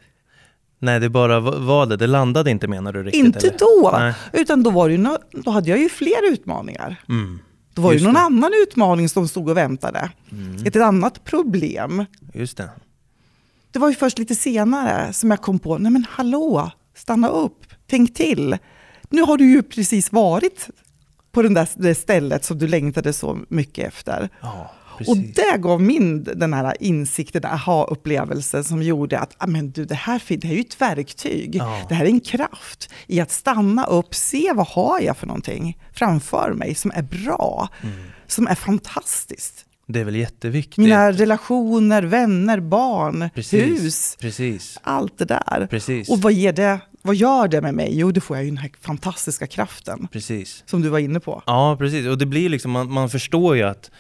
Nej, 0.84 1.00
det 1.00 1.10
bara 1.10 1.40
var 1.40 1.86
det. 1.86 1.98
Det 1.98 2.08
landade 2.08 2.52
inte 2.52 2.68
menar 2.68 2.94
du 2.94 3.04
riktigt? 3.04 3.26
Inte 3.26 3.48
eller? 3.48 3.58
då, 3.58 3.98
Nej. 4.00 4.14
utan 4.34 4.64
då, 4.64 4.70
var 4.70 4.90
det 4.90 4.98
no 4.98 5.18
då 5.32 5.52
hade 5.52 5.70
jag 5.70 5.80
ju 5.80 5.90
fler 5.90 6.32
utmaningar. 6.32 6.96
Mm. 7.10 7.40
Då 7.74 7.82
var 7.82 7.94
det 7.94 8.04
någon 8.04 8.14
det. 8.14 8.20
annan 8.20 8.52
utmaning 8.68 9.10
som 9.10 9.28
stod 9.28 9.50
och 9.50 9.58
väntade. 9.58 10.10
Mm. 10.32 10.66
Ett 10.66 10.76
annat 10.76 11.24
problem. 11.24 12.06
Just 12.34 12.58
det. 12.58 12.70
Det 13.72 13.80
var 13.80 13.90
ju 13.90 13.96
först 13.96 14.20
lite 14.20 14.36
senare 14.36 15.14
som 15.14 15.32
jag 15.32 15.42
kom 15.42 15.60
på, 15.60 15.78
nej 15.78 15.92
men 15.92 16.06
hallå, 16.10 16.72
stanna 16.96 17.28
upp, 17.28 17.66
tänk 17.88 18.14
till. 18.14 18.58
Nu 19.10 19.22
har 19.22 19.38
du 19.38 19.52
ju 19.52 19.64
precis 19.64 20.12
varit 20.12 20.70
på 21.32 21.42
den 21.42 21.54
där, 21.54 21.70
det 21.76 21.96
stället 21.96 22.46
som 22.46 22.58
du 22.58 22.68
längtade 22.68 23.14
så 23.14 23.40
mycket 23.50 23.88
efter. 23.88 24.30
Ja. 24.42 24.72
Precis. 24.98 25.12
Och 25.12 25.18
det 25.18 25.58
gav 25.58 25.82
min 25.82 26.24
den 26.24 26.54
här 26.54 26.76
insikten, 26.80 27.46
aha-upplevelsen 27.46 28.64
som 28.64 28.84
gjorde 28.84 29.20
att 29.20 29.36
ah, 29.38 29.48
men 29.48 29.72
du, 29.72 29.86
det, 29.86 29.96
här, 29.96 30.22
det 30.28 30.48
här 30.48 30.54
är 30.54 30.58
ju 30.58 30.62
ett 30.62 30.82
verktyg. 30.82 31.56
Ja. 31.56 31.86
Det 31.90 31.96
här 31.96 32.06
är 32.06 32.10
en 32.10 32.20
kraft 32.20 32.90
i 33.08 33.20
att 33.20 33.32
stanna 33.32 33.86
upp, 33.86 34.16
se 34.16 34.52
vad 34.56 34.68
har 34.68 35.00
jag 35.00 35.18
för 35.18 35.28
någonting 35.28 35.78
framför 35.94 36.54
mig 36.54 36.76
som 36.76 36.92
är 36.96 37.02
bra, 37.02 37.70
mm. 37.84 37.96
som 38.28 38.48
är 38.48 38.56
fantastiskt. 38.56 39.66
Det 39.88 40.00
är 40.00 40.04
väl 40.04 40.16
jätteviktigt. 40.16 40.78
Mina 40.78 41.12
relationer, 41.12 42.04
vänner, 42.04 42.60
barn, 42.60 43.30
Precis. 43.36 43.62
hus. 43.64 44.18
Precis. 44.20 44.78
Allt 44.84 45.18
det 45.18 45.26
där. 45.26 45.68
Precis. 45.70 46.10
Och 46.10 46.20
vad, 46.20 46.34
ger 46.34 46.54
det, 46.54 46.80
vad 47.02 47.16
gör 47.16 47.48
det 47.48 47.62
med 47.62 47.74
mig? 47.74 47.90
Jo, 48.00 48.12
det 48.12 48.22
får 48.22 48.38
jag 48.38 48.44
ju 48.44 48.50
den 48.50 48.58
här 48.58 48.72
fantastiska 48.82 49.48
kraften. 49.48 50.08
Precis. 50.12 50.64
Som 50.66 50.82
du 50.82 50.90
var 50.90 51.00
inne 51.00 51.20
på. 51.20 51.44
Ja, 51.46 51.76
precis. 51.80 52.08
Och 52.08 52.18
det 52.18 52.26
blir 52.26 52.50
liksom, 52.50 52.72
man, 52.72 52.92
man 52.92 53.10
förstår 53.10 53.56
ju 53.56 53.64
att 53.64 53.92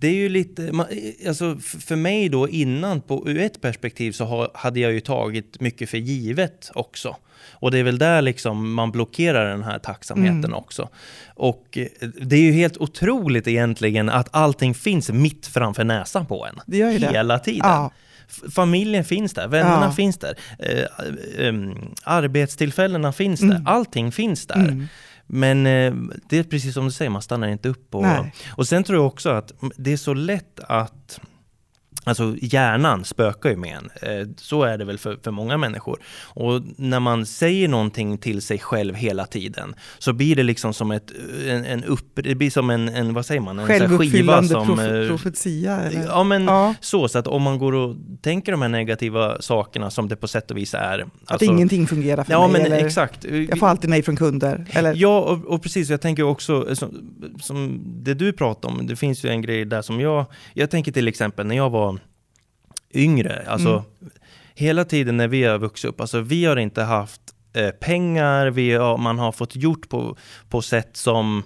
det 0.00 0.08
är 0.08 0.14
ju 0.14 0.28
lite, 0.28 0.72
alltså 1.28 1.56
för 1.58 1.96
mig 1.96 2.28
då 2.28 2.48
innan, 2.48 3.00
på, 3.00 3.28
ur 3.28 3.38
ett 3.38 3.60
perspektiv 3.60 4.12
så 4.12 4.50
hade 4.54 4.80
jag 4.80 4.92
ju 4.92 5.00
tagit 5.00 5.60
mycket 5.60 5.90
för 5.90 5.98
givet 5.98 6.70
också. 6.74 7.16
Och 7.50 7.70
det 7.70 7.78
är 7.78 7.82
väl 7.82 7.98
där 7.98 8.22
liksom 8.22 8.72
man 8.74 8.90
blockerar 8.90 9.50
den 9.50 9.62
här 9.62 9.78
tacksamheten 9.78 10.44
mm. 10.44 10.54
också. 10.54 10.88
Och 11.34 11.78
eh, 11.78 12.08
det 12.22 12.36
är 12.36 12.40
ju 12.40 12.52
helt 12.52 12.76
otroligt 12.76 13.48
egentligen 13.48 14.08
att 14.08 14.28
allting 14.30 14.74
finns 14.74 15.10
mitt 15.10 15.46
framför 15.46 15.84
näsan 15.84 16.26
på 16.26 16.46
en. 16.46 16.60
Det 16.66 16.76
gör 16.76 16.90
ju 16.90 16.98
hela 16.98 17.34
det. 17.34 17.44
tiden. 17.44 17.70
Ja. 17.70 17.92
Familjen 18.54 19.04
finns 19.04 19.34
där, 19.34 19.48
vännerna 19.48 19.84
ja. 19.84 19.92
finns 19.92 20.18
där, 20.18 20.34
eh, 20.58 21.46
eh, 21.46 21.54
arbetstillfällena 22.02 23.12
finns 23.12 23.42
mm. 23.42 23.64
där, 23.64 23.72
allting 23.72 24.12
finns 24.12 24.46
där. 24.46 24.54
Mm. 24.54 24.88
Men 25.32 25.66
eh, 25.66 25.94
det 26.28 26.38
är 26.38 26.42
precis 26.42 26.74
som 26.74 26.84
du 26.84 26.90
säger, 26.90 27.10
man 27.10 27.22
stannar 27.22 27.48
inte 27.48 27.68
upp. 27.68 27.94
Och, 27.94 28.04
och 28.56 28.68
sen 28.68 28.84
tror 28.84 28.98
jag 28.98 29.06
också 29.06 29.28
att 29.30 29.52
det 29.76 29.92
är 29.92 29.96
så 29.96 30.14
lätt 30.14 30.60
att 30.60 31.20
Alltså 32.04 32.34
hjärnan 32.42 33.04
spökar 33.04 33.50
ju 33.50 33.56
med 33.56 33.76
en. 33.76 33.90
Eh, 34.02 34.28
så 34.36 34.62
är 34.62 34.78
det 34.78 34.84
väl 34.84 34.98
för, 34.98 35.18
för 35.24 35.30
många 35.30 35.56
människor. 35.56 35.98
Och 36.24 36.62
när 36.76 37.00
man 37.00 37.26
säger 37.26 37.68
någonting 37.68 38.18
till 38.18 38.42
sig 38.42 38.58
själv 38.58 38.94
hela 38.94 39.26
tiden 39.26 39.74
så 39.98 40.12
blir 40.12 40.36
det 40.36 40.42
liksom 40.42 40.74
som 40.74 40.90
ett, 40.90 41.12
en, 41.46 41.64
en 41.64 41.84
upp, 41.84 42.06
det 42.14 42.34
blir 42.34 42.50
som 42.50 42.70
en, 42.70 42.88
en 42.88 43.14
vad 43.14 43.26
säger 43.26 43.40
man? 43.40 43.58
En 43.58 43.66
Självuppfyllande 43.66 44.48
som, 44.48 44.66
prof, 44.66 44.80
eh, 44.80 45.08
profetia? 45.08 45.80
Eller? 45.80 46.04
Ja, 46.06 46.24
men 46.24 46.44
ja. 46.44 46.74
så. 46.80 47.08
Så 47.08 47.18
att 47.18 47.26
om 47.26 47.42
man 47.42 47.58
går 47.58 47.74
och 47.74 47.96
tänker 48.22 48.52
de 48.52 48.62
här 48.62 48.68
negativa 48.68 49.42
sakerna 49.42 49.90
som 49.90 50.08
det 50.08 50.16
på 50.16 50.28
sätt 50.28 50.50
och 50.50 50.56
vis 50.56 50.74
är. 50.74 50.98
Att 50.98 51.08
alltså, 51.26 51.44
ingenting 51.44 51.86
fungerar 51.86 52.24
för 52.24 52.32
ja, 52.32 52.48
mig? 52.48 52.62
Men 52.62 52.72
exakt. 52.72 53.24
Jag 53.24 53.58
får 53.58 53.66
alltid 53.66 53.90
nej 53.90 54.02
från 54.02 54.16
kunder? 54.16 54.66
Eller? 54.70 54.94
Ja, 54.96 55.20
och, 55.20 55.44
och 55.44 55.62
precis. 55.62 55.90
Jag 55.90 56.00
tänker 56.00 56.22
också, 56.22 56.68
eh, 56.68 56.74
som, 56.74 56.90
som 57.40 57.82
det 57.84 58.14
du 58.14 58.32
pratar 58.32 58.68
om, 58.68 58.86
det 58.86 58.96
finns 58.96 59.24
ju 59.24 59.28
en 59.28 59.42
grej 59.42 59.64
där 59.64 59.82
som 59.82 60.00
jag, 60.00 60.24
jag 60.54 60.70
tänker 60.70 60.92
till 60.92 61.08
exempel 61.08 61.46
när 61.46 61.56
jag 61.56 61.70
var 61.70 61.99
yngre. 62.94 63.44
Alltså, 63.46 63.70
mm. 63.70 64.12
Hela 64.54 64.84
tiden 64.84 65.16
när 65.16 65.28
vi 65.28 65.44
har 65.44 65.58
vuxit 65.58 65.88
upp, 65.88 66.00
alltså, 66.00 66.20
vi 66.20 66.44
har 66.44 66.56
inte 66.56 66.82
haft 66.82 67.20
eh, 67.52 67.70
pengar, 67.70 68.46
vi 68.46 68.72
har, 68.72 68.98
man 68.98 69.18
har 69.18 69.32
fått 69.32 69.56
gjort 69.56 69.88
på, 69.88 70.16
på 70.48 70.62
sätt 70.62 70.96
som 70.96 71.42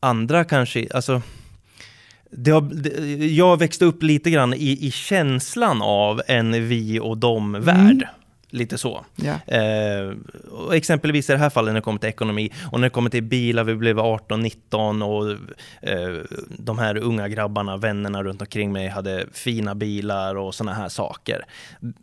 andra 0.00 0.44
kanske, 0.44 0.88
alltså 0.94 1.22
det 2.30 2.50
har, 2.50 2.60
det, 2.60 3.16
jag 3.26 3.58
växte 3.58 3.84
upp 3.84 4.02
lite 4.02 4.30
grann 4.30 4.54
i, 4.54 4.86
i 4.86 4.90
känslan 4.90 5.82
av 5.82 6.22
en 6.26 6.68
vi 6.68 7.00
och 7.00 7.18
dem-värld. 7.18 8.08
Lite 8.52 8.78
så. 8.78 9.04
Ja. 9.16 9.54
Eh, 9.56 10.12
exempelvis 10.72 11.30
i 11.30 11.32
det 11.32 11.38
här 11.38 11.50
fallet 11.50 11.72
när 11.72 11.80
det 11.80 11.84
kommer 11.84 11.98
till 11.98 12.08
ekonomi 12.08 12.50
och 12.72 12.80
när 12.80 12.86
det 12.86 12.90
kommer 12.90 13.10
till 13.10 13.22
bilar, 13.22 13.64
vi 13.64 13.74
blev 13.74 13.98
18-19 13.98 15.02
och 15.04 15.30
eh, 15.90 16.24
de 16.58 16.78
här 16.78 16.96
unga 16.96 17.28
grabbarna, 17.28 17.76
vännerna 17.76 18.22
runt 18.22 18.40
omkring 18.40 18.72
mig 18.72 18.88
hade 18.88 19.26
fina 19.32 19.74
bilar 19.74 20.34
och 20.34 20.54
sådana 20.54 20.74
här 20.74 20.88
saker. 20.88 21.44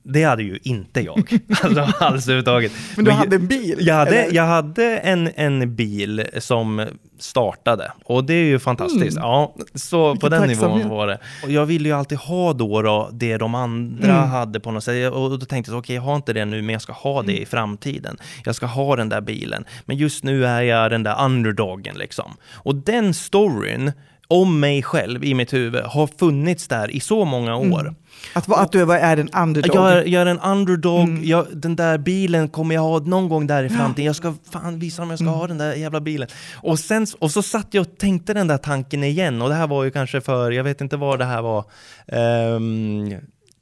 Det 0.03 0.23
hade 0.23 0.43
ju 0.43 0.59
inte 0.63 1.01
jag, 1.01 1.39
alltså 1.63 1.81
alls 1.99 2.25
överhuvudtaget. 2.25 2.71
Men 2.95 3.05
du 3.05 3.11
Men 3.11 3.17
hade 3.17 3.35
en 3.35 3.47
bil? 3.47 3.77
jag 3.79 3.95
hade, 3.95 4.17
eller? 4.17 4.35
jag 4.35 4.45
hade 4.45 4.97
en, 4.97 5.29
en 5.35 5.75
bil 5.75 6.25
som 6.37 6.87
startade 7.19 7.91
och 8.05 8.23
det 8.23 8.33
är 8.33 8.43
ju 8.45 8.59
fantastiskt. 8.59 9.17
Mm. 9.17 9.29
Ja, 9.29 9.55
så 9.75 10.05
Vilken 10.07 10.19
på 10.19 10.29
den 10.29 10.47
tacksamhet. 10.49 10.77
nivån 10.77 10.97
var 10.97 11.07
det. 11.07 11.19
Och 11.43 11.51
jag 11.51 11.65
ville 11.65 11.89
ju 11.89 11.95
alltid 11.95 12.17
ha 12.17 12.53
då, 12.53 12.81
då 12.81 13.09
det 13.13 13.37
de 13.37 13.55
andra 13.55 14.13
Mm. 14.17 14.29
hade 14.29 14.59
på 14.59 14.71
något 14.71 14.83
sätt. 14.83 15.11
Och 15.13 15.39
då 15.39 15.45
tänkte 15.45 15.71
jag, 15.71 15.79
okej, 15.79 15.95
jag 15.95 16.03
har 16.03 16.15
inte 16.15 16.33
det 16.33 16.45
nu, 16.45 16.61
men 16.61 16.73
jag 16.73 16.81
ska 16.81 16.93
ha 16.93 17.21
det 17.21 17.31
Mm. 17.31 17.43
i 17.43 17.45
framtiden. 17.45 18.17
Jag 18.45 18.55
ska 18.55 18.65
ha 18.65 18.95
den 18.95 19.09
där 19.09 19.21
bilen. 19.21 19.65
Men 19.85 19.97
just 19.97 20.23
nu 20.23 20.45
är 20.45 20.61
jag 20.61 20.91
den 20.91 21.03
där 21.03 21.25
underdogen 21.25 21.95
liksom. 21.97 22.37
Och 22.53 22.75
den 22.75 23.13
storyn 23.13 23.91
om 24.31 24.59
mig 24.59 24.83
själv 24.83 25.23
i 25.23 25.33
mitt 25.33 25.53
huvud 25.53 25.83
har 25.83 26.07
funnits 26.19 26.67
där 26.67 26.91
i 26.91 26.99
så 26.99 27.25
många 27.25 27.55
år. 27.55 27.79
Mm. 27.79 27.95
Att, 28.33 28.51
att 28.51 28.71
du 28.71 28.91
är 28.93 29.17
en 29.17 29.29
underdog? 29.29 29.75
Jag 29.75 29.91
är, 29.91 30.05
jag 30.05 30.21
är 30.21 30.25
en 30.25 30.39
underdog, 30.39 30.99
Mm. 31.09 31.23
jag, 31.25 31.45
den 31.53 31.75
där 31.75 31.97
bilen 31.97 32.49
kommer 32.49 32.75
jag 32.75 32.81
ha 32.81 32.99
någon 32.99 33.29
gång 33.29 33.47
där 33.47 33.63
i 33.63 33.69
framtiden. 33.69 34.05
Jag 34.05 34.15
ska 34.15 34.33
fan 34.51 34.79
visa 34.79 35.01
dem 35.01 35.09
jag 35.09 35.19
ska 35.19 35.27
Mm. 35.27 35.39
ha 35.39 35.47
den 35.47 35.57
där 35.57 35.73
jävla 35.73 36.01
bilen. 36.01 36.27
Och, 36.55 36.79
sen, 36.79 37.07
och 37.19 37.31
så 37.31 37.41
satt 37.41 37.67
jag 37.71 37.81
och 37.81 37.97
tänkte 37.97 38.33
den 38.33 38.47
där 38.47 38.57
tanken 38.57 39.03
igen 39.03 39.41
och 39.41 39.49
det 39.49 39.55
här 39.55 39.67
var 39.67 39.83
ju 39.83 39.91
kanske 39.91 40.21
för, 40.21 40.51
jag 40.51 40.63
vet 40.63 40.81
inte 40.81 40.97
vad 40.97 41.19
det 41.19 41.25
här 41.25 41.41
var, 41.41 41.65
ehm, 42.07 43.13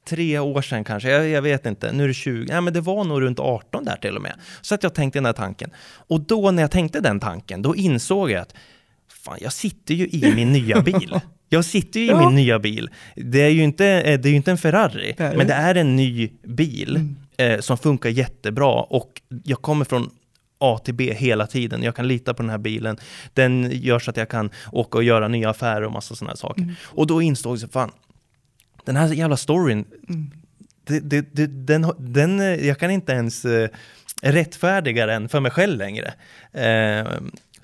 tre 0.09 0.39
år 0.39 0.61
sedan 0.61 0.83
kanske, 0.83 1.09
jag, 1.09 1.27
jag 1.29 1.41
vet 1.41 1.65
inte, 1.65 1.91
nu 1.91 2.03
är 2.03 2.07
det 2.07 2.13
20, 2.13 2.45
nej 2.51 2.61
men 2.61 2.73
det 2.73 2.81
var 2.81 3.03
nog 3.03 3.21
runt 3.21 3.39
18 3.39 3.85
där 3.85 3.95
till 3.95 4.15
och 4.15 4.21
med. 4.21 4.33
Så 4.61 4.75
att 4.75 4.83
jag 4.83 4.93
tänkte 4.93 5.17
den 5.19 5.23
där 5.23 5.33
tanken. 5.33 5.69
Och 6.07 6.21
då 6.21 6.51
när 6.51 6.63
jag 6.63 6.71
tänkte 6.71 6.99
den 6.99 7.19
tanken, 7.19 7.61
då 7.61 7.75
insåg 7.75 8.31
jag 8.31 8.41
att 8.41 8.53
fan, 9.27 9.37
jag 9.41 9.53
sitter 9.53 9.93
ju 9.93 10.07
i 10.07 10.33
min 10.35 10.51
nya 10.51 10.81
bil. 10.89 11.19
Jag 11.49 11.65
sitter 11.65 11.99
ju 11.99 12.05
i 12.05 12.09
Ja. 12.09 12.19
min 12.27 12.35
nya 12.35 12.59
bil. 12.59 12.89
Det 13.15 13.41
är 13.41 13.49
ju 13.49 13.63
inte, 13.63 13.85
eh, 13.87 14.19
det 14.19 14.29
är 14.29 14.31
ju 14.31 14.35
inte 14.35 14.51
en 14.51 14.57
Ferrari, 14.57 15.15
Nej. 15.17 15.37
men 15.37 15.47
det 15.47 15.53
är 15.53 15.75
en 15.75 15.95
ny 15.95 16.29
bil 16.43 16.95
Mm. 16.95 17.15
eh, 17.37 17.59
som 17.59 17.77
funkar 17.77 18.09
jättebra 18.09 18.73
och 18.81 19.21
jag 19.43 19.61
kommer 19.61 19.85
från 19.85 20.09
A 20.59 20.79
till 20.85 20.93
B 20.93 21.13
hela 21.17 21.47
tiden. 21.47 21.83
Jag 21.83 21.95
kan 21.95 22.07
lita 22.07 22.33
på 22.33 22.43
den 22.43 22.49
här 22.49 22.57
bilen. 22.57 22.97
Den 23.33 23.71
gör 23.73 23.99
så 23.99 24.09
att 24.11 24.17
jag 24.17 24.29
kan 24.29 24.49
åka 24.71 24.97
och 24.97 25.03
göra 25.03 25.27
nya 25.27 25.49
affärer 25.49 25.83
och 25.83 25.91
massa 25.91 26.15
sådana 26.15 26.35
saker. 26.35 26.61
Mm. 26.61 26.75
Och 26.83 27.07
då 27.07 27.21
insåg 27.21 27.57
jag, 27.57 27.71
fan, 27.71 27.91
den 28.85 28.95
här 28.95 29.13
jävla 29.13 29.37
storyn, 29.37 29.85
Mm. 30.09 30.31
det, 30.87 30.99
det, 30.99 31.25
det, 31.35 31.47
den, 31.47 31.91
den, 31.99 32.39
eh, 32.39 32.45
jag 32.67 32.79
kan 32.79 32.91
inte 32.91 33.11
ens 33.11 33.45
eh, 33.45 33.69
rättfärdiga 34.21 35.05
den 35.05 35.29
för 35.29 35.39
mig 35.39 35.51
själv 35.51 35.77
längre. 35.77 36.13
Eh, 36.53 37.07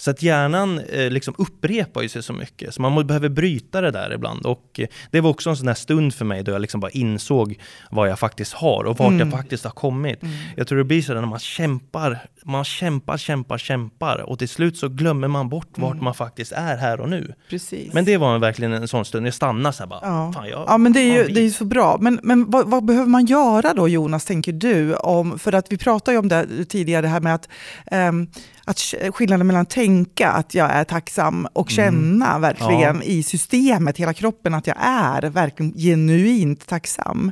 så 0.03 0.11
att 0.11 0.21
hjärnan 0.23 0.79
eh, 0.79 1.09
liksom 1.11 1.33
upprepar 1.37 2.01
ju 2.01 2.09
sig 2.09 2.23
så 2.23 2.33
mycket, 2.33 2.73
så 2.73 2.81
man 2.81 3.07
behöver 3.07 3.29
bryta 3.29 3.81
det 3.81 3.91
där 3.91 4.13
ibland. 4.13 4.45
Och 4.45 4.79
eh, 4.79 4.87
det 5.11 5.21
var 5.21 5.29
också 5.29 5.49
en 5.49 5.57
sån 5.57 5.65
där 5.65 5.73
stund 5.73 6.13
för 6.13 6.25
mig 6.25 6.43
då 6.43 6.51
jag 6.51 6.61
liksom 6.61 6.79
bara 6.79 6.91
insåg 6.91 7.59
vad 7.91 8.09
jag 8.09 8.19
faktiskt 8.19 8.53
har 8.53 8.83
och 8.83 8.97
vart 8.97 9.07
Mm. 9.13 9.19
jag 9.29 9.39
faktiskt 9.39 9.63
har 9.63 9.71
kommit. 9.71 10.23
Mm. 10.23 10.35
Jag 10.57 10.67
tror 10.67 10.77
det 10.77 10.83
blir 10.83 11.01
så 11.01 11.13
där 11.13 11.21
när 11.21 11.27
man 11.27 11.39
kämpar, 11.39 12.19
man 12.45 12.63
kämpar, 12.63 13.17
kämpar, 13.17 13.57
kämpar 13.57 14.17
och 14.29 14.39
till 14.39 14.49
slut 14.49 14.77
så 14.77 14.89
glömmer 14.89 15.27
man 15.27 15.49
bort 15.49 15.69
vart 15.75 15.91
Mm. 15.91 16.03
man 16.03 16.13
faktiskt 16.13 16.51
är 16.51 16.77
här 16.77 16.99
och 17.01 17.09
nu. 17.09 17.33
Precis. 17.49 17.93
Men 17.93 18.05
det 18.05 18.17
var 18.17 18.39
verkligen 18.39 18.73
en 18.73 18.87
sån 18.87 19.05
stund, 19.05 19.27
jag 19.27 19.33
stannade 19.33 19.73
så 19.75 19.83
här 19.83 19.87
bara, 19.89 19.99
Ja. 20.03 20.47
jag 20.47 20.65
Ja, 20.67 20.77
men 20.77 20.93
det 20.93 20.99
är 20.99 21.27
ju 21.27 21.33
det 21.33 21.41
är 21.41 21.49
så 21.49 21.65
bra. 21.65 21.97
Men, 22.01 22.19
men 22.23 22.49
vad, 22.51 22.67
vad 22.69 22.85
behöver 22.85 23.09
man 23.09 23.25
göra 23.25 23.73
då, 23.73 23.87
Jonas, 23.87 24.25
tänker 24.25 24.51
du? 24.53 24.95
Om, 24.95 25.39
för 25.39 25.53
att 25.53 25.71
vi 25.71 25.77
pratade 25.77 26.15
ju 26.15 26.19
om 26.19 26.27
det 26.27 26.65
tidigare, 26.65 27.01
det 27.01 27.07
här 27.07 27.21
med 27.21 27.35
att, 27.35 27.49
ehm, 27.85 28.27
att 28.65 28.77
sk- 28.77 29.11
skillnaden 29.11 29.47
mellan 29.47 29.65
tänka 29.65 30.29
att 30.31 30.53
jag 30.55 30.71
är 30.71 30.83
tacksam 30.83 31.47
och 31.53 31.71
Mm. 31.71 31.75
känna 31.75 32.39
verkligen 32.39 33.03
i 33.03 33.23
systemet, 33.23 33.97
hela 33.97 34.13
kroppen, 34.13 34.53
att 34.53 34.67
jag 34.67 34.77
är 34.79 35.21
verkligen 35.29 35.73
genuint 35.73 36.67
tacksam. 36.67 37.31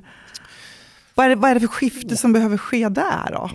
Vad 1.15 1.25
är, 1.25 1.29
det, 1.29 1.35
vad 1.35 1.49
är 1.51 1.53
det 1.55 1.59
för 1.59 1.67
skifte 1.67 2.17
som 2.17 2.33
behöver 2.33 2.57
ske 2.57 2.89
där 2.89 3.29
då? 3.31 3.49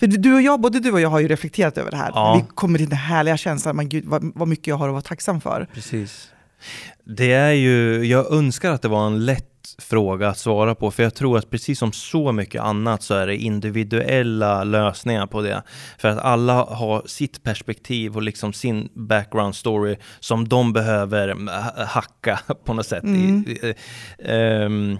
För 0.00 0.06
du 0.06 0.34
och 0.34 0.42
jag, 0.42 0.60
både 0.60 0.80
du 0.80 0.92
och 0.92 1.00
jag 1.00 1.08
har 1.08 1.20
ju 1.20 1.28
reflekterat 1.28 1.78
över 1.78 1.90
det 1.90 1.96
här. 1.96 2.10
Ja. 2.14 2.34
Vi 2.40 2.54
kommer 2.54 2.78
till 2.78 2.88
den 2.88 2.98
härliga 2.98 3.36
känslan, 3.36 3.76
men 3.76 3.88
gud 3.88 4.04
vad, 4.06 4.32
vad 4.34 4.48
mycket 4.48 4.66
jag 4.66 4.76
har 4.76 4.88
att 4.88 4.92
vara 4.92 5.02
tacksam 5.02 5.40
för. 5.40 5.68
Precis. 5.74 6.28
Det 7.04 7.32
är 7.32 7.52
ju, 7.52 8.04
jag 8.04 8.32
önskar 8.32 8.70
att 8.70 8.82
det 8.82 8.88
var 8.88 9.06
en 9.06 9.24
lätt 9.26 9.51
fråga 9.78 10.28
att 10.28 10.38
svara 10.38 10.74
på, 10.74 10.90
för 10.90 11.02
jag 11.02 11.14
tror 11.14 11.38
att 11.38 11.50
precis 11.50 11.78
som 11.78 11.92
så 11.92 12.32
mycket 12.32 12.62
annat 12.62 13.02
så 13.02 13.14
är 13.14 13.26
det 13.26 13.36
individuella 13.36 14.64
lösningar 14.64 15.26
på 15.26 15.42
det. 15.42 15.62
För 15.98 16.08
att 16.08 16.18
alla 16.18 16.64
har 16.64 17.02
sitt 17.06 17.42
perspektiv 17.42 18.16
och 18.16 18.22
liksom 18.22 18.52
sin 18.52 18.88
background 18.94 19.54
story 19.54 19.96
som 20.20 20.48
de 20.48 20.72
behöver 20.72 21.28
ha- 21.28 21.84
hacka 21.84 22.40
på 22.64 22.74
något 22.74 22.86
sätt. 22.86 23.04
Mm. 23.04 23.44
I, 23.46 23.50
i, 23.50 23.74
ehm, 24.18 24.98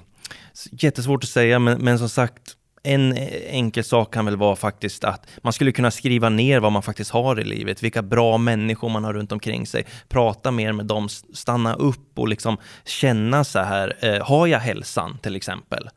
jättesvårt 0.71 1.25
att 1.25 1.31
säga, 1.31 1.59
men, 1.59 1.79
men 1.85 1.99
som 1.99 2.09
sagt, 2.09 2.57
en 2.83 3.17
enkel 3.47 3.85
sak 3.85 4.15
kan 4.15 4.25
väl 4.25 4.37
vara 4.37 4.57
faktiskt 4.57 5.05
att 5.05 5.27
man 5.43 5.53
skulle 5.53 5.73
kunna 5.73 5.91
skriva 5.91 6.29
ner 6.29 6.61
vad 6.61 6.73
man 6.73 6.83
faktiskt 6.83 7.11
har 7.11 7.41
i 7.41 7.45
livet, 7.45 7.83
vilka 7.83 8.03
bra 8.03 8.39
människor 8.39 8.89
man 8.89 9.05
har 9.05 9.13
runt 9.15 9.33
omkring 9.33 9.67
sig, 9.67 9.85
prata 10.09 10.51
mer 10.51 10.73
med 10.73 10.87
dem, 10.87 11.09
stanna 11.35 11.75
upp 11.75 12.19
och 12.19 12.29
liksom 12.29 12.57
känna 12.85 13.45
så 13.45 13.59
här, 13.59 13.97
eh, 14.01 14.27
har 14.27 14.47
jag 14.47 14.59
hälsan 14.59 15.19
till 15.19 15.37
exempel? 15.37 15.89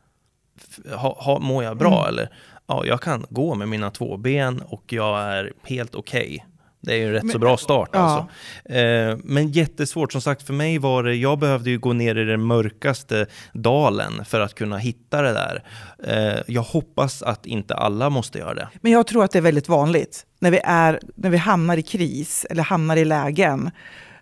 Ha, 0.94 1.16
ha, 1.22 1.38
mår 1.38 1.64
jag 1.64 1.76
bra 1.78 1.96
Mm. 1.98 2.08
eller? 2.08 2.30
Ja, 2.66 2.86
jag 2.86 3.00
kan 3.00 3.26
gå 3.30 3.54
med 3.54 3.68
mina 3.68 3.90
två 3.90 4.16
ben 4.16 4.60
och 4.60 4.92
jag 4.92 5.20
är 5.20 5.52
helt 5.62 5.94
okej. 5.94 6.46
Det 6.86 6.92
är 6.94 6.96
ju 6.96 7.06
en 7.06 7.12
rätt 7.12 7.20
så 7.20 7.26
Men- 7.26 7.40
bra 7.40 7.56
start 7.56 7.88
Ja. 7.92 7.98
alltså. 7.98 8.72
Eh, 8.74 9.16
men 9.24 9.50
jättesvårt, 9.52 10.12
som 10.12 10.20
sagt 10.20 10.42
för 10.42 10.52
mig 10.52 10.78
var 10.78 11.02
det, 11.02 11.14
jag 11.14 11.38
behövde 11.38 11.70
ju 11.70 11.78
gå 11.78 11.92
ner 11.92 12.18
i 12.18 12.24
den 12.24 12.42
mörkaste 12.42 13.26
dalen 13.52 14.24
för 14.24 14.40
att 14.40 14.54
kunna 14.54 14.78
hitta 14.78 15.22
det 15.22 15.32
där. 15.32 15.62
Eh, 16.06 16.42
jag 16.46 16.62
hoppas 16.62 17.22
att 17.22 17.46
inte 17.46 17.74
alla 17.74 18.10
måste 18.10 18.38
göra 18.38 18.54
det. 18.54 18.68
Men 18.80 18.92
jag 18.92 19.06
tror 19.06 19.24
att 19.24 19.30
det 19.30 19.38
är 19.38 19.42
väldigt 19.42 19.68
vanligt 19.68 20.26
när 20.40 20.50
vi, 20.50 20.60
är, 20.64 21.00
när 21.14 21.30
vi 21.30 21.36
hamnar 21.36 21.76
i 21.76 21.82
kris 21.82 22.46
eller 22.50 22.62
hamnar 22.62 22.96
i 22.96 23.04
lägen. 23.04 23.70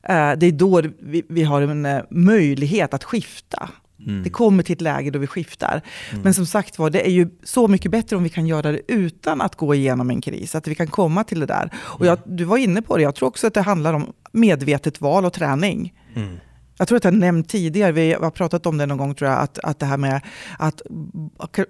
Eh, 0.02 0.33
det 0.37 0.47
är 0.47 0.52
då 0.52 0.83
vi, 1.00 1.23
vi 1.28 1.42
har 1.42 1.62
en 1.62 1.87
eh, 1.87 2.02
möjlighet 2.11 2.94
att 2.94 3.04
skifta. 3.04 3.68
Mm. 4.01 4.23
Det 4.23 4.31
kommer 4.31 4.63
till 4.63 4.73
ett 4.73 4.81
läge 4.81 5.11
då 5.11 5.19
vi 5.19 5.27
skiftar. 5.27 5.83
Men 6.23 6.35
som 6.35 6.47
sagt 6.47 6.79
var, 6.79 6.91
det 6.91 7.07
är 7.07 7.11
ju 7.11 7.29
så 7.43 7.69
mycket 7.69 7.91
bättre 7.91 8.17
om 8.17 8.23
vi 8.23 8.29
kan 8.29 8.47
göra 8.47 8.73
det 8.73 8.81
utan 8.89 9.41
att 9.41 9.57
gå 9.57 9.75
igenom 9.75 10.11
en 10.11 10.21
kris. 10.21 10.55
Att 10.55 10.69
vi 10.69 10.75
kan 10.75 10.87
komma 10.87 11.25
till 11.25 11.41
det 11.41 11.47
där. 11.47 11.71
Och 11.77 12.07
jag, 12.07 12.19
du 12.27 12.45
var 12.45 12.57
inne 12.57 12.83
på 12.83 12.97
det, 12.97 13.03
jag 13.03 13.15
tror 13.15 13.29
också 13.29 13.47
att 13.47 13.55
det 13.55 13.61
handlar 13.61 13.95
om 13.95 14.13
medvetet 14.33 15.01
val 15.01 15.25
och 15.25 15.33
träning. 15.33 15.93
Mm. 16.15 16.37
Jag 16.78 16.88
tror 16.88 16.97
att 16.97 17.04
jag 17.04 17.14
nämnt 17.14 17.49
tidigare, 17.49 17.93
vi 17.93 18.12
har 18.12 18.31
pratat 18.31 18.66
om 18.66 18.78
det 18.78 18.87
någon 18.87 18.99
gång 18.99 19.14
tror 19.14 19.31
jag, 19.31 19.40
att, 19.40 19.59
att 19.59 19.78
det 19.78 19.87
här 19.87 19.97
med 19.97 20.21
att 20.59 20.83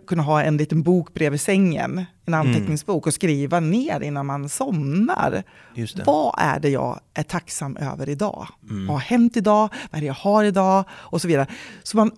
kunna 0.07 0.23
ha 0.23 0.43
en 0.43 0.57
liten 0.57 0.83
bok 0.83 1.15
bredvid 1.15 1.41
sängen, 1.41 2.05
en 2.27 2.35
anteckningsbok 2.35 3.07
och 3.07 3.15
skriva 3.15 3.61
ner 3.61 4.01
innan 4.01 4.27
man 4.27 4.49
somnar. 4.49 5.43
Vad 6.05 6.35
är 6.39 6.61
det 6.61 6.69
jag 6.69 7.01
är 7.15 7.23
tacksam 7.23 7.77
över 7.77 8.09
idag? 8.09 8.47
Mm. 8.71 8.87
Vad 8.87 8.97
har 8.97 9.01
hänt 9.01 9.37
idag? 9.37 9.69
Vad 9.91 9.99
är 9.99 10.01
det 10.01 10.07
jag 10.07 10.15
har 10.15 10.45
idag? 10.45 10.85
Och 10.91 11.21
så 11.21 11.29
vidare. 11.29 11.47
Så 11.83 11.97
man 11.97 12.11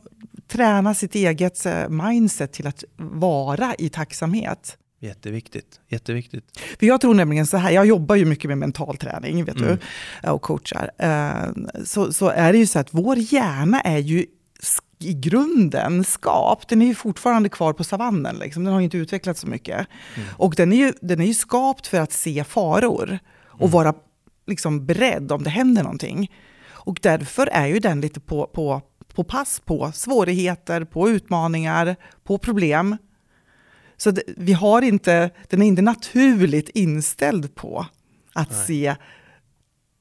tränar 0.49 0.95
sitt 0.95 1.15
eget 1.15 1.67
eh, 1.67 1.89
mindset 1.89 2.53
till 2.53 2.67
att 2.67 2.85
vara 2.97 3.75
i 3.79 3.89
tacksamhet. 3.89 4.79
Jätteviktigt. 5.01 5.81
Jätteviktigt. 5.89 6.59
För 6.79 6.87
jag 6.87 7.01
tror 7.01 7.15
nämligen 7.15 7.47
så 7.47 7.57
här, 7.57 7.71
jag 7.71 7.87
jobbar 7.87 8.17
ju 8.17 8.25
mycket 8.25 8.49
med 8.49 8.59
mental 8.59 8.97
träning 8.97 9.45
vet 9.45 9.57
Mm. 9.61 9.79
du, 10.23 10.31
och 10.31 10.43
coachar. 10.43 10.91
Eh, 10.99 11.83
Så, 11.85 12.13
så 12.13 12.29
är 12.29 12.53
det 12.53 12.59
ju 12.59 12.67
så 12.67 12.79
att 12.79 12.89
vår 12.95 13.17
hjärna 13.19 13.81
är 13.81 13.99
ju 13.99 14.27
i 14.99 15.13
grunden 15.15 16.05
skapt, 16.05 16.69
den 16.69 16.83
är 16.83 16.87
ju 16.87 16.95
fortfarande 16.95 17.49
kvar 17.49 17.73
på 17.73 17.85
savannen, 17.85 18.37
liksom. 18.37 18.65
den 18.65 18.73
har 18.75 18.81
inte 18.81 18.97
utvecklats 18.97 19.41
så 19.41 19.47
mycket. 19.47 19.87
Mm. 20.17 20.29
Och 20.37 20.55
den 20.57 20.73
är, 20.73 20.77
ju, 20.77 20.93
den 21.01 21.21
är 21.21 21.27
ju 21.27 21.35
skapt 21.35 21.87
för 21.87 22.01
att 22.01 22.13
se 22.13 22.45
faror 22.45 23.19
och 23.47 23.61
Mm. 23.61 23.71
vara 23.71 23.95
liksom 24.47 24.87
beredd 24.87 25.33
om 25.33 25.43
det 25.43 25.51
händer 25.51 25.83
någonting. 25.83 26.33
Och 26.69 26.99
därför 27.03 27.47
är 27.47 27.67
ju 27.67 27.79
den 27.79 28.01
lite 28.01 28.21
på, 28.21 28.47
på, 28.47 28.83
på 29.15 29.25
pass 29.25 29.61
på 29.65 29.93
svårigheter, 29.95 30.85
på 30.85 31.11
utmaningar, 31.11 31.97
på 32.25 32.39
problem. 32.39 32.97
Så 33.97 34.11
det, 34.11 34.23
vi 34.37 34.53
har 34.53 34.83
inte, 34.83 35.31
den 35.49 35.63
är 35.63 35.67
inte 35.67 35.83
naturligt 35.83 36.69
inställd 36.69 37.55
på 37.55 37.87
att 38.33 38.51
Nej. 38.51 38.67
se 38.67 38.97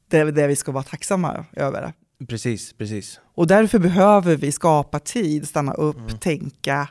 det, 0.09 0.31
det 0.31 0.47
vi 0.47 0.55
ska 0.55 0.71
vara 0.71 0.83
tacksamma 0.83 1.45
över. 1.53 1.93
Precis, 2.27 2.73
precis. 2.73 3.19
Och 3.35 3.47
därför 3.47 3.79
behöver 3.79 4.35
vi 4.35 4.51
skapa 4.51 4.99
tid, 4.99 5.47
stanna 5.47 5.73
upp, 5.73 5.97
Mm. 5.97 6.17
tänka 6.19 6.87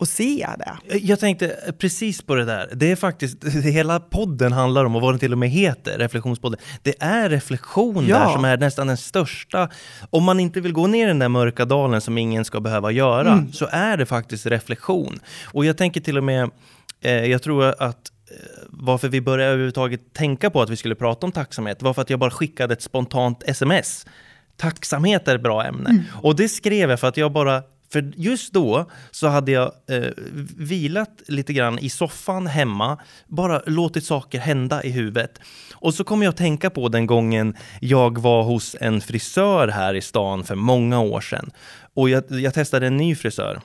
och 0.00 0.08
se 0.08 0.46
det. 0.58 0.98
Jag 0.98 1.20
tänkte 1.20 1.74
precis 1.78 2.22
på 2.22 2.34
det 2.34 2.44
där. 2.44 2.70
Det 2.74 2.90
är 2.90 2.96
faktiskt, 2.96 3.44
hela 3.64 4.00
podden 4.00 4.52
handlar 4.52 4.84
om, 4.84 4.96
och 4.96 5.02
vad 5.02 5.12
den 5.12 5.18
till 5.18 5.32
och 5.32 5.38
med 5.38 5.50
heter, 5.50 5.98
Reflektionspodden. 5.98 6.60
Det 6.82 6.94
är 7.02 7.28
reflektion 7.28 8.06
Ja. 8.06 8.18
där 8.18 8.32
som 8.32 8.44
är 8.44 8.56
nästan 8.58 8.86
den 8.86 8.96
största. 8.96 9.68
Om 10.10 10.24
man 10.24 10.40
inte 10.40 10.60
vill 10.60 10.72
gå 10.72 10.86
ner 10.86 11.04
i 11.04 11.08
den 11.08 11.18
där 11.18 11.28
mörka 11.28 11.64
dalen 11.64 12.00
som 12.00 12.18
ingen 12.18 12.44
ska 12.44 12.60
behöva 12.60 12.90
göra, 12.90 13.32
Mm. 13.32 13.52
så 13.52 13.68
är 13.70 13.96
det 13.96 14.06
faktiskt 14.06 14.46
reflektion. 14.46 15.18
Och 15.44 15.64
jag 15.64 15.76
tänker 15.76 16.00
till 16.00 16.18
och 16.18 16.24
med, 16.24 16.50
eh, 17.00 17.12
jag 17.24 17.42
tror 17.42 17.64
att 17.64 17.82
eh, 18.30 18.36
varför 18.68 19.08
vi 19.08 19.20
började 19.20 19.50
överhuvudtaget 19.52 20.12
tänka 20.14 20.50
på 20.50 20.62
att 20.62 20.70
vi 20.70 20.76
skulle 20.76 20.94
prata 20.94 21.26
om 21.26 21.32
tacksamhet 21.32 21.82
var 21.82 21.94
för 21.94 22.02
att 22.02 22.10
jag 22.10 22.18
bara 22.18 22.30
skickade 22.30 22.72
ett 22.72 22.82
spontant 22.82 23.42
sms. 23.46 24.06
Tacksamhet 24.56 25.28
är 25.28 25.34
ett 25.34 25.42
bra 25.42 25.64
ämne. 25.64 26.04
Och 26.22 26.36
det 26.36 26.48
skrev 26.48 26.90
jag 26.90 27.00
för 27.00 27.08
att 27.08 27.16
jag 27.16 27.32
bara 27.32 27.62
för 27.92 28.12
just 28.16 28.52
då 28.52 28.90
så 29.10 29.28
hade 29.28 29.52
jag 29.52 29.72
eh, 29.90 30.10
vilat 30.56 31.22
lite 31.26 31.52
grann 31.52 31.78
i 31.78 31.90
soffan 31.90 32.46
hemma, 32.46 32.98
bara 33.26 33.62
låtit 33.66 34.04
saker 34.04 34.38
hända 34.38 34.82
i 34.84 34.90
huvudet. 34.90 35.40
Och 35.74 35.94
så 35.94 36.04
kom 36.04 36.22
jag 36.22 36.30
att 36.30 36.36
tänka 36.36 36.70
på 36.70 36.88
den 36.88 37.06
gången 37.06 37.56
jag 37.80 38.18
var 38.18 38.42
hos 38.42 38.76
en 38.80 39.00
frisör 39.00 39.68
här 39.68 39.94
i 39.94 40.00
stan 40.00 40.44
för 40.44 40.54
många 40.54 41.00
år 41.00 41.20
sedan. 41.20 41.50
Och 41.94 42.10
jag, 42.10 42.24
jag 42.28 42.54
testade 42.54 42.86
en 42.86 42.96
ny 42.96 43.14
frisör. 43.14 43.60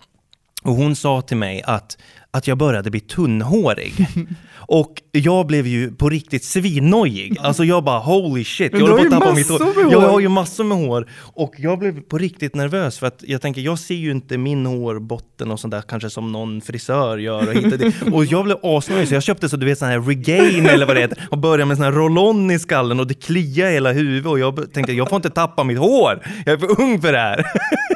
Och 0.65 0.75
hon 0.75 0.95
sa 0.95 1.21
till 1.21 1.37
mig 1.37 1.61
att, 1.65 1.97
att 2.31 2.47
jag 2.47 2.57
började 2.57 2.91
bli 2.91 2.99
tunnhårig. 2.99 4.07
Och 4.67 5.01
jag 5.11 5.47
blev 5.47 5.67
ju 5.67 5.91
på 5.91 6.09
riktigt 6.09 6.43
svinnojig. 6.43 7.37
Alltså 7.39 7.63
jag 7.63 7.83
bara 7.83 7.99
holy 7.99 8.43
shit, 8.43 8.71
jag 8.73 8.79
håller 8.79 8.93
på 8.93 8.97
har 8.97 8.99
att 8.99 9.05
ju 9.05 9.09
tappa 9.09 9.33
mitt 9.33 9.49
hår. 9.49 9.91
Jag 9.91 10.01
har 10.01 10.19
ju 10.19 10.27
massor 10.27 10.63
med 10.63 10.77
hår. 10.77 11.07
Och 11.17 11.53
jag 11.57 11.79
blev 11.79 12.01
på 12.01 12.17
riktigt 12.17 12.55
nervös 12.55 12.99
för 12.99 13.07
att 13.07 13.23
jag 13.27 13.41
tänker, 13.41 13.61
jag 13.61 13.79
ser 13.79 13.95
ju 13.95 14.11
inte 14.11 14.37
min 14.37 14.65
hårbotten 14.65 15.51
och 15.51 15.59
sånt 15.59 15.71
där 15.71 15.81
kanske 15.81 16.09
som 16.09 16.31
någon 16.31 16.61
frisör 16.61 17.17
gör. 17.17 17.47
Och, 17.47 17.53
hit 17.53 17.95
och, 18.13 18.25
jag 18.29 18.43
blev 18.43 18.57
asnöjd 18.63 19.07
så 19.07 19.13
jag 19.13 19.23
köpte 19.23 19.49
så 19.49 19.57
du 19.57 19.65
vet 19.65 19.77
sån 19.77 19.87
här 19.87 20.01
regain 20.01 20.65
eller 20.65 20.85
vad 20.85 20.95
det 20.95 21.01
heter 21.01 21.27
och 21.31 21.37
började 21.37 21.65
med 21.65 21.77
sån 21.77 21.85
här 21.85 21.91
roll-on 21.91 22.51
i 22.51 22.59
skallen 22.59 22.99
och 22.99 23.07
det 23.07 23.13
kliade 23.13 23.71
hela 23.71 23.91
huvudet 23.91 24.31
och 24.31 24.39
jag 24.39 24.73
tänkte 24.73 24.93
jag 24.93 25.09
får 25.09 25.15
inte 25.15 25.29
tappa 25.29 25.63
mitt 25.63 25.77
hår. 25.79 26.27
Jag 26.45 26.53
är 26.53 26.57
för 26.57 26.81
ung 26.81 27.01
för 27.01 27.11
det 27.11 27.19
här. 27.19 27.45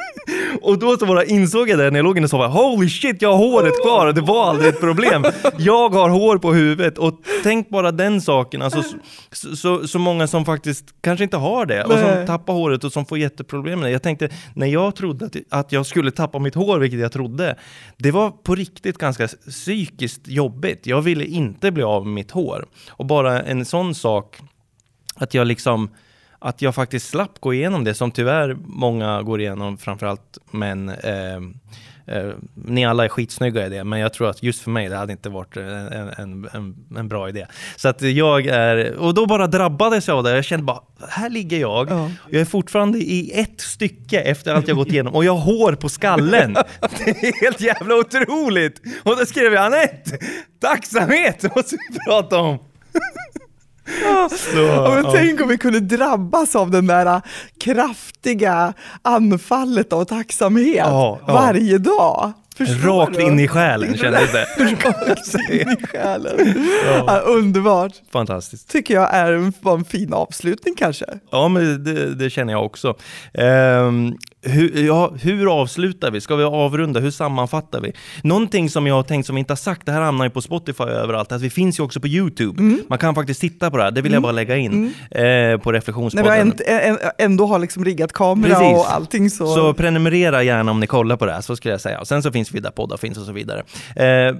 Och 0.62 0.78
då 0.78 0.96
så 0.96 1.06
bara 1.06 1.24
insåg 1.24 1.68
jag 1.68 1.78
det 1.78 1.90
när 1.90 1.98
jag 1.98 2.04
låg 2.04 2.16
inne 2.16 2.24
och 2.24 2.30
sa 2.30 2.46
holy 2.46 2.88
shit, 2.88 3.22
jag 3.22 3.32
har 3.32 3.38
håret 3.38 3.82
kvar 3.82 4.12
det 4.12 4.20
var 4.20 4.50
aldrig 4.50 4.68
ett 4.68 4.80
problem. 4.80 5.24
Jag 5.58 5.88
har 5.88 6.08
hår 6.08 6.38
på 6.38 6.52
huvudet 6.52 6.98
och 6.98 7.20
tänk 7.42 7.68
bara 7.68 7.92
den 7.92 8.20
saken, 8.20 8.62
alltså 8.62 8.82
så, 9.32 9.56
så, 9.56 9.88
så 9.88 9.98
många 9.98 10.26
som 10.26 10.44
faktiskt 10.44 10.94
kanske 11.00 11.24
inte 11.24 11.36
har 11.36 11.66
det 11.66 11.84
och 11.84 11.92
som 11.92 12.26
tappar 12.26 12.52
håret 12.52 12.84
och 12.84 12.92
som 12.92 13.06
får 13.06 13.18
jätteproblem 13.18 13.80
med 13.80 13.88
det. 13.88 13.92
Jag 13.92 14.02
tänkte, 14.02 14.28
när 14.54 14.66
jag 14.66 14.96
trodde 14.96 15.26
att, 15.26 15.36
att 15.50 15.72
jag 15.72 15.86
skulle 15.86 16.10
tappa 16.10 16.38
mitt 16.38 16.54
hår, 16.54 16.78
vilket 16.78 17.00
jag 17.00 17.12
trodde, 17.12 17.56
det 17.96 18.10
var 18.10 18.30
på 18.30 18.54
riktigt 18.54 18.98
ganska 18.98 19.28
psykiskt 19.28 20.28
jobbigt. 20.28 20.86
Jag 20.86 21.02
ville 21.02 21.24
inte 21.24 21.70
bli 21.70 21.82
av 21.82 22.06
med 22.06 22.14
mitt 22.14 22.30
hår. 22.30 22.66
Och 22.88 23.06
bara 23.06 23.42
en 23.42 23.64
sån 23.64 23.94
sak, 23.94 24.38
att 25.14 25.34
jag 25.34 25.46
liksom 25.46 25.90
att 26.40 26.62
jag 26.62 26.74
faktiskt 26.74 27.08
slapp 27.08 27.40
gå 27.40 27.54
igenom 27.54 27.84
det 27.84 27.94
som 27.94 28.10
tyvärr 28.10 28.56
många 28.64 29.22
går 29.22 29.40
igenom, 29.40 29.78
framförallt 29.78 30.38
män. 30.50 30.88
Eh, 30.88 31.36
eh, 32.16 32.30
ni 32.54 32.86
alla 32.86 33.04
är 33.04 33.08
skitsnygga 33.08 33.66
i 33.66 33.68
det, 33.68 33.84
men 33.84 33.98
jag 33.98 34.12
tror 34.12 34.30
att 34.30 34.42
just 34.42 34.62
för 34.62 34.70
mig 34.70 34.88
det 34.88 34.96
hade 34.96 35.12
inte 35.12 35.28
varit 35.28 35.56
en, 35.56 36.12
en, 36.18 36.48
en, 36.52 36.76
en 36.96 37.08
bra 37.08 37.28
idé. 37.28 37.46
Så 37.76 37.88
att 37.88 38.02
jag 38.02 38.46
är, 38.46 38.96
och 38.96 39.14
då 39.14 39.26
bara 39.26 39.46
drabbades 39.46 40.08
jag 40.08 40.16
av 40.16 40.24
det. 40.24 40.34
Jag 40.34 40.44
kände 40.44 40.64
bara, 40.64 40.80
här 41.08 41.30
ligger 41.30 41.58
jag. 41.58 41.90
Ja. 41.90 42.10
Jag 42.30 42.40
är 42.40 42.44
fortfarande 42.44 42.98
i 42.98 43.40
ett 43.40 43.60
stycke 43.60 44.20
efter 44.20 44.54
allt 44.54 44.68
jag 44.68 44.76
gått 44.76 44.88
igenom 44.88 45.14
och 45.14 45.24
jag 45.24 45.36
har 45.36 45.52
hår 45.52 45.72
på 45.72 45.88
skallen. 45.88 46.54
Det 47.04 47.10
är 47.10 47.40
helt 47.40 47.60
jävla 47.60 47.94
otroligt! 47.94 48.82
Och 49.02 49.16
då 49.16 49.26
skrev 49.26 49.52
jag 49.52 49.64
Anette, 49.66 50.18
tacksamhet 50.60 51.42
måste 51.56 51.76
vi 51.90 51.98
prata 51.98 52.38
om. 52.38 52.58
Så, 54.30 54.58
Ja, 54.58 54.94
men 55.02 55.12
tänk 55.12 55.40
om 55.40 55.48
vi 55.48 55.58
kunde 55.58 55.80
drabbas 55.80 56.56
av 56.56 56.70
den 56.70 56.86
där 56.86 57.06
äh, 57.06 57.20
kraftiga 57.60 58.72
anfallet 59.02 59.92
av 59.92 60.04
tacksamhet 60.04 60.76
Ja, 60.76 61.18
ja. 61.26 61.32
varje 61.32 61.78
dag. 61.78 62.32
Förstår 62.56 63.00
Rakt 63.00 63.14
du? 63.16 63.22
in 63.22 63.40
i 63.40 63.48
själen 63.48 63.96
kändes 63.96 64.32
det. 64.32 64.46
Rakt 64.84 65.34
in 65.50 65.68
i 65.82 65.86
själen. 65.86 66.64
Ja, 67.06 67.18
underbart. 67.18 67.92
Fantastiskt. 68.12 68.70
Tycker 68.70 68.94
jag 68.94 69.14
är 69.14 69.32
en, 69.32 69.52
en 69.66 69.84
fin 69.84 70.12
avslutning 70.14 70.74
kanske. 70.74 71.04
Ja, 71.30 71.48
men 71.48 71.84
det, 71.84 72.14
det 72.14 72.30
känner 72.30 72.52
jag 72.52 72.64
också. 72.64 72.94
Ehm, 73.34 74.14
hur, 74.42 74.86
ja, 74.86 75.12
hur 75.20 75.60
avslutar 75.60 76.10
vi? 76.10 76.20
Ska 76.20 76.36
vi 76.36 76.44
avrunda? 76.44 77.00
Hur 77.00 77.10
sammanfattar 77.10 77.80
vi? 77.80 77.92
Någonting 78.22 78.70
som 78.70 78.86
jag 78.86 78.94
har 78.94 79.02
tänkt 79.02 79.26
som 79.26 79.34
vi 79.34 79.38
inte 79.38 79.52
har 79.52 79.56
sagt, 79.56 79.86
det 79.86 79.92
här 79.92 80.00
hamnar 80.00 80.24
ju 80.24 80.30
på 80.30 80.42
Spotify 80.42 80.84
överallt, 80.84 81.32
att 81.32 81.42
vi 81.42 81.50
finns 81.50 81.78
ju 81.78 81.82
också 81.82 82.00
på 82.00 82.08
YouTube. 82.08 82.62
Mm. 82.62 82.82
Man 82.88 82.98
kan 82.98 83.14
faktiskt 83.14 83.40
titta 83.40 83.70
på 83.70 83.76
det 83.76 83.82
här, 83.82 83.90
det 83.90 84.02
vill 84.02 84.12
jag 84.12 84.22
bara 84.22 84.32
lägga 84.32 84.56
in 84.56 84.94
eh, 85.10 85.20
på 85.20 85.22
När 85.22 85.56
vi 85.62 85.78
Reflektionspodden. 85.78 86.52
har 86.68 87.12
ändå 87.18 87.46
har 87.46 87.58
liksom 87.58 87.84
riggat 87.84 88.12
kamera 88.12 88.54
Precis. 88.58 88.78
och 88.78 88.92
allting 88.92 89.30
så. 89.30 89.46
Så 89.46 89.74
prenumerera 89.74 90.42
gärna 90.42 90.70
om 90.70 90.80
ni 90.80 90.86
kollar 90.86 91.16
på 91.16 91.26
det 91.26 91.32
här, 91.32 91.40
så 91.40 91.56
skulle 91.56 91.74
jag 91.74 91.80
säga. 91.80 92.00
Och 92.00 92.08
sen 92.08 92.22
så 92.22 92.32
finns 92.32 92.52
vi 92.52 92.60
där 92.60 92.70
poddar 92.70 92.96
finns 92.96 93.18
och 93.18 93.24
så 93.24 93.32
vidare. 93.32 93.62
Eh, 93.96 94.36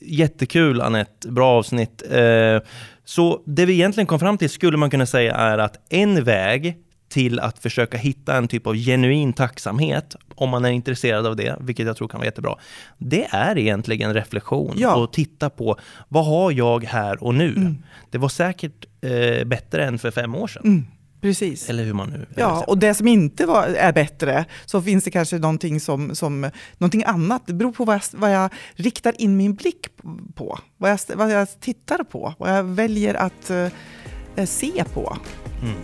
jättekul 0.00 0.80
Anette, 0.80 1.28
bra 1.28 1.48
avsnitt. 1.48 2.02
Eh, 2.10 2.60
så 3.04 3.42
det 3.46 3.66
vi 3.66 3.72
egentligen 3.72 4.06
kom 4.06 4.20
fram 4.20 4.38
till 4.38 4.50
skulle 4.50 4.76
man 4.76 4.90
kunna 4.90 5.06
säga 5.06 5.34
är 5.34 5.58
att 5.58 5.76
en 5.90 6.24
väg 6.24 6.76
till 7.10 7.40
att 7.40 7.58
försöka 7.58 7.98
hitta 7.98 8.36
en 8.36 8.48
typ 8.48 8.66
av 8.66 8.74
genuin 8.74 9.32
tacksamhet, 9.32 10.16
om 10.34 10.50
man 10.50 10.64
är 10.64 10.70
intresserad 10.70 11.26
av 11.26 11.36
det, 11.36 11.56
vilket 11.60 11.86
jag 11.86 11.96
tror 11.96 12.08
kan 12.08 12.18
vara 12.20 12.26
jättebra, 12.26 12.56
det 12.98 13.26
är 13.30 13.58
egentligen 13.58 14.14
reflektion 14.14 14.74
Ja. 14.76 14.94
och 14.96 15.12
titta 15.12 15.50
på 15.50 15.76
vad 16.08 16.26
har 16.26 16.52
jag 16.52 16.84
här 16.84 17.24
och 17.24 17.34
nu? 17.34 17.48
Mm. 17.56 17.76
Det 18.10 18.18
var 18.18 18.28
säkert 18.28 18.86
eh, 19.00 19.44
bättre 19.44 19.84
än 19.84 19.98
för 19.98 20.10
fem 20.10 20.34
år 20.34 20.46
sedan. 20.46 20.62
Mm, 20.64 20.86
precis. 21.20 21.70
Eller 21.70 21.84
hur 21.84 21.92
man 21.92 22.10
nu 22.10 22.26
Ja, 22.36 22.64
och 22.66 22.78
det 22.78 22.94
som 22.94 23.08
inte 23.08 23.46
var, 23.46 23.66
är 23.66 23.92
bättre, 23.92 24.44
så 24.66 24.82
finns 24.82 25.04
det 25.04 25.10
kanske 25.10 25.38
någonting, 25.38 25.80
som, 25.80 26.14
som, 26.14 26.50
någonting 26.78 27.04
annat. 27.06 27.42
Det 27.46 27.52
beror 27.52 27.72
på 27.72 27.84
vad 27.84 27.94
jag, 27.94 28.02
vad 28.12 28.32
jag 28.32 28.50
riktar 28.74 29.20
in 29.20 29.36
min 29.36 29.54
blick 29.54 29.86
på, 30.34 30.58
vad 30.76 30.90
jag, 30.90 30.98
vad 31.14 31.32
jag 31.32 31.60
tittar 31.60 32.04
på, 32.04 32.34
vad 32.38 32.56
jag 32.56 32.64
väljer 32.64 33.14
att 33.14 33.50
eh, 33.50 34.44
se 34.44 34.84
på. 34.94 35.16
Mm. 35.62 35.74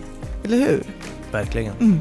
Eller 0.43 0.57
hur? 0.57 0.83
Verkligen. 1.31 1.73
Mm. 1.79 1.99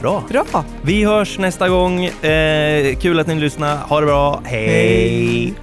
Bra. 0.00 0.24
Bra! 0.28 0.64
Vi 0.82 1.04
hörs 1.04 1.38
nästa 1.38 1.68
gång. 1.68 2.04
Eh, 2.04 2.96
kul 2.96 3.20
att 3.20 3.26
ni 3.26 3.34
lyssnar. 3.34 3.76
Ha 3.76 4.00
det 4.00 4.06
bra. 4.06 4.40
Hej. 4.44 4.66
Hej. 4.66 5.54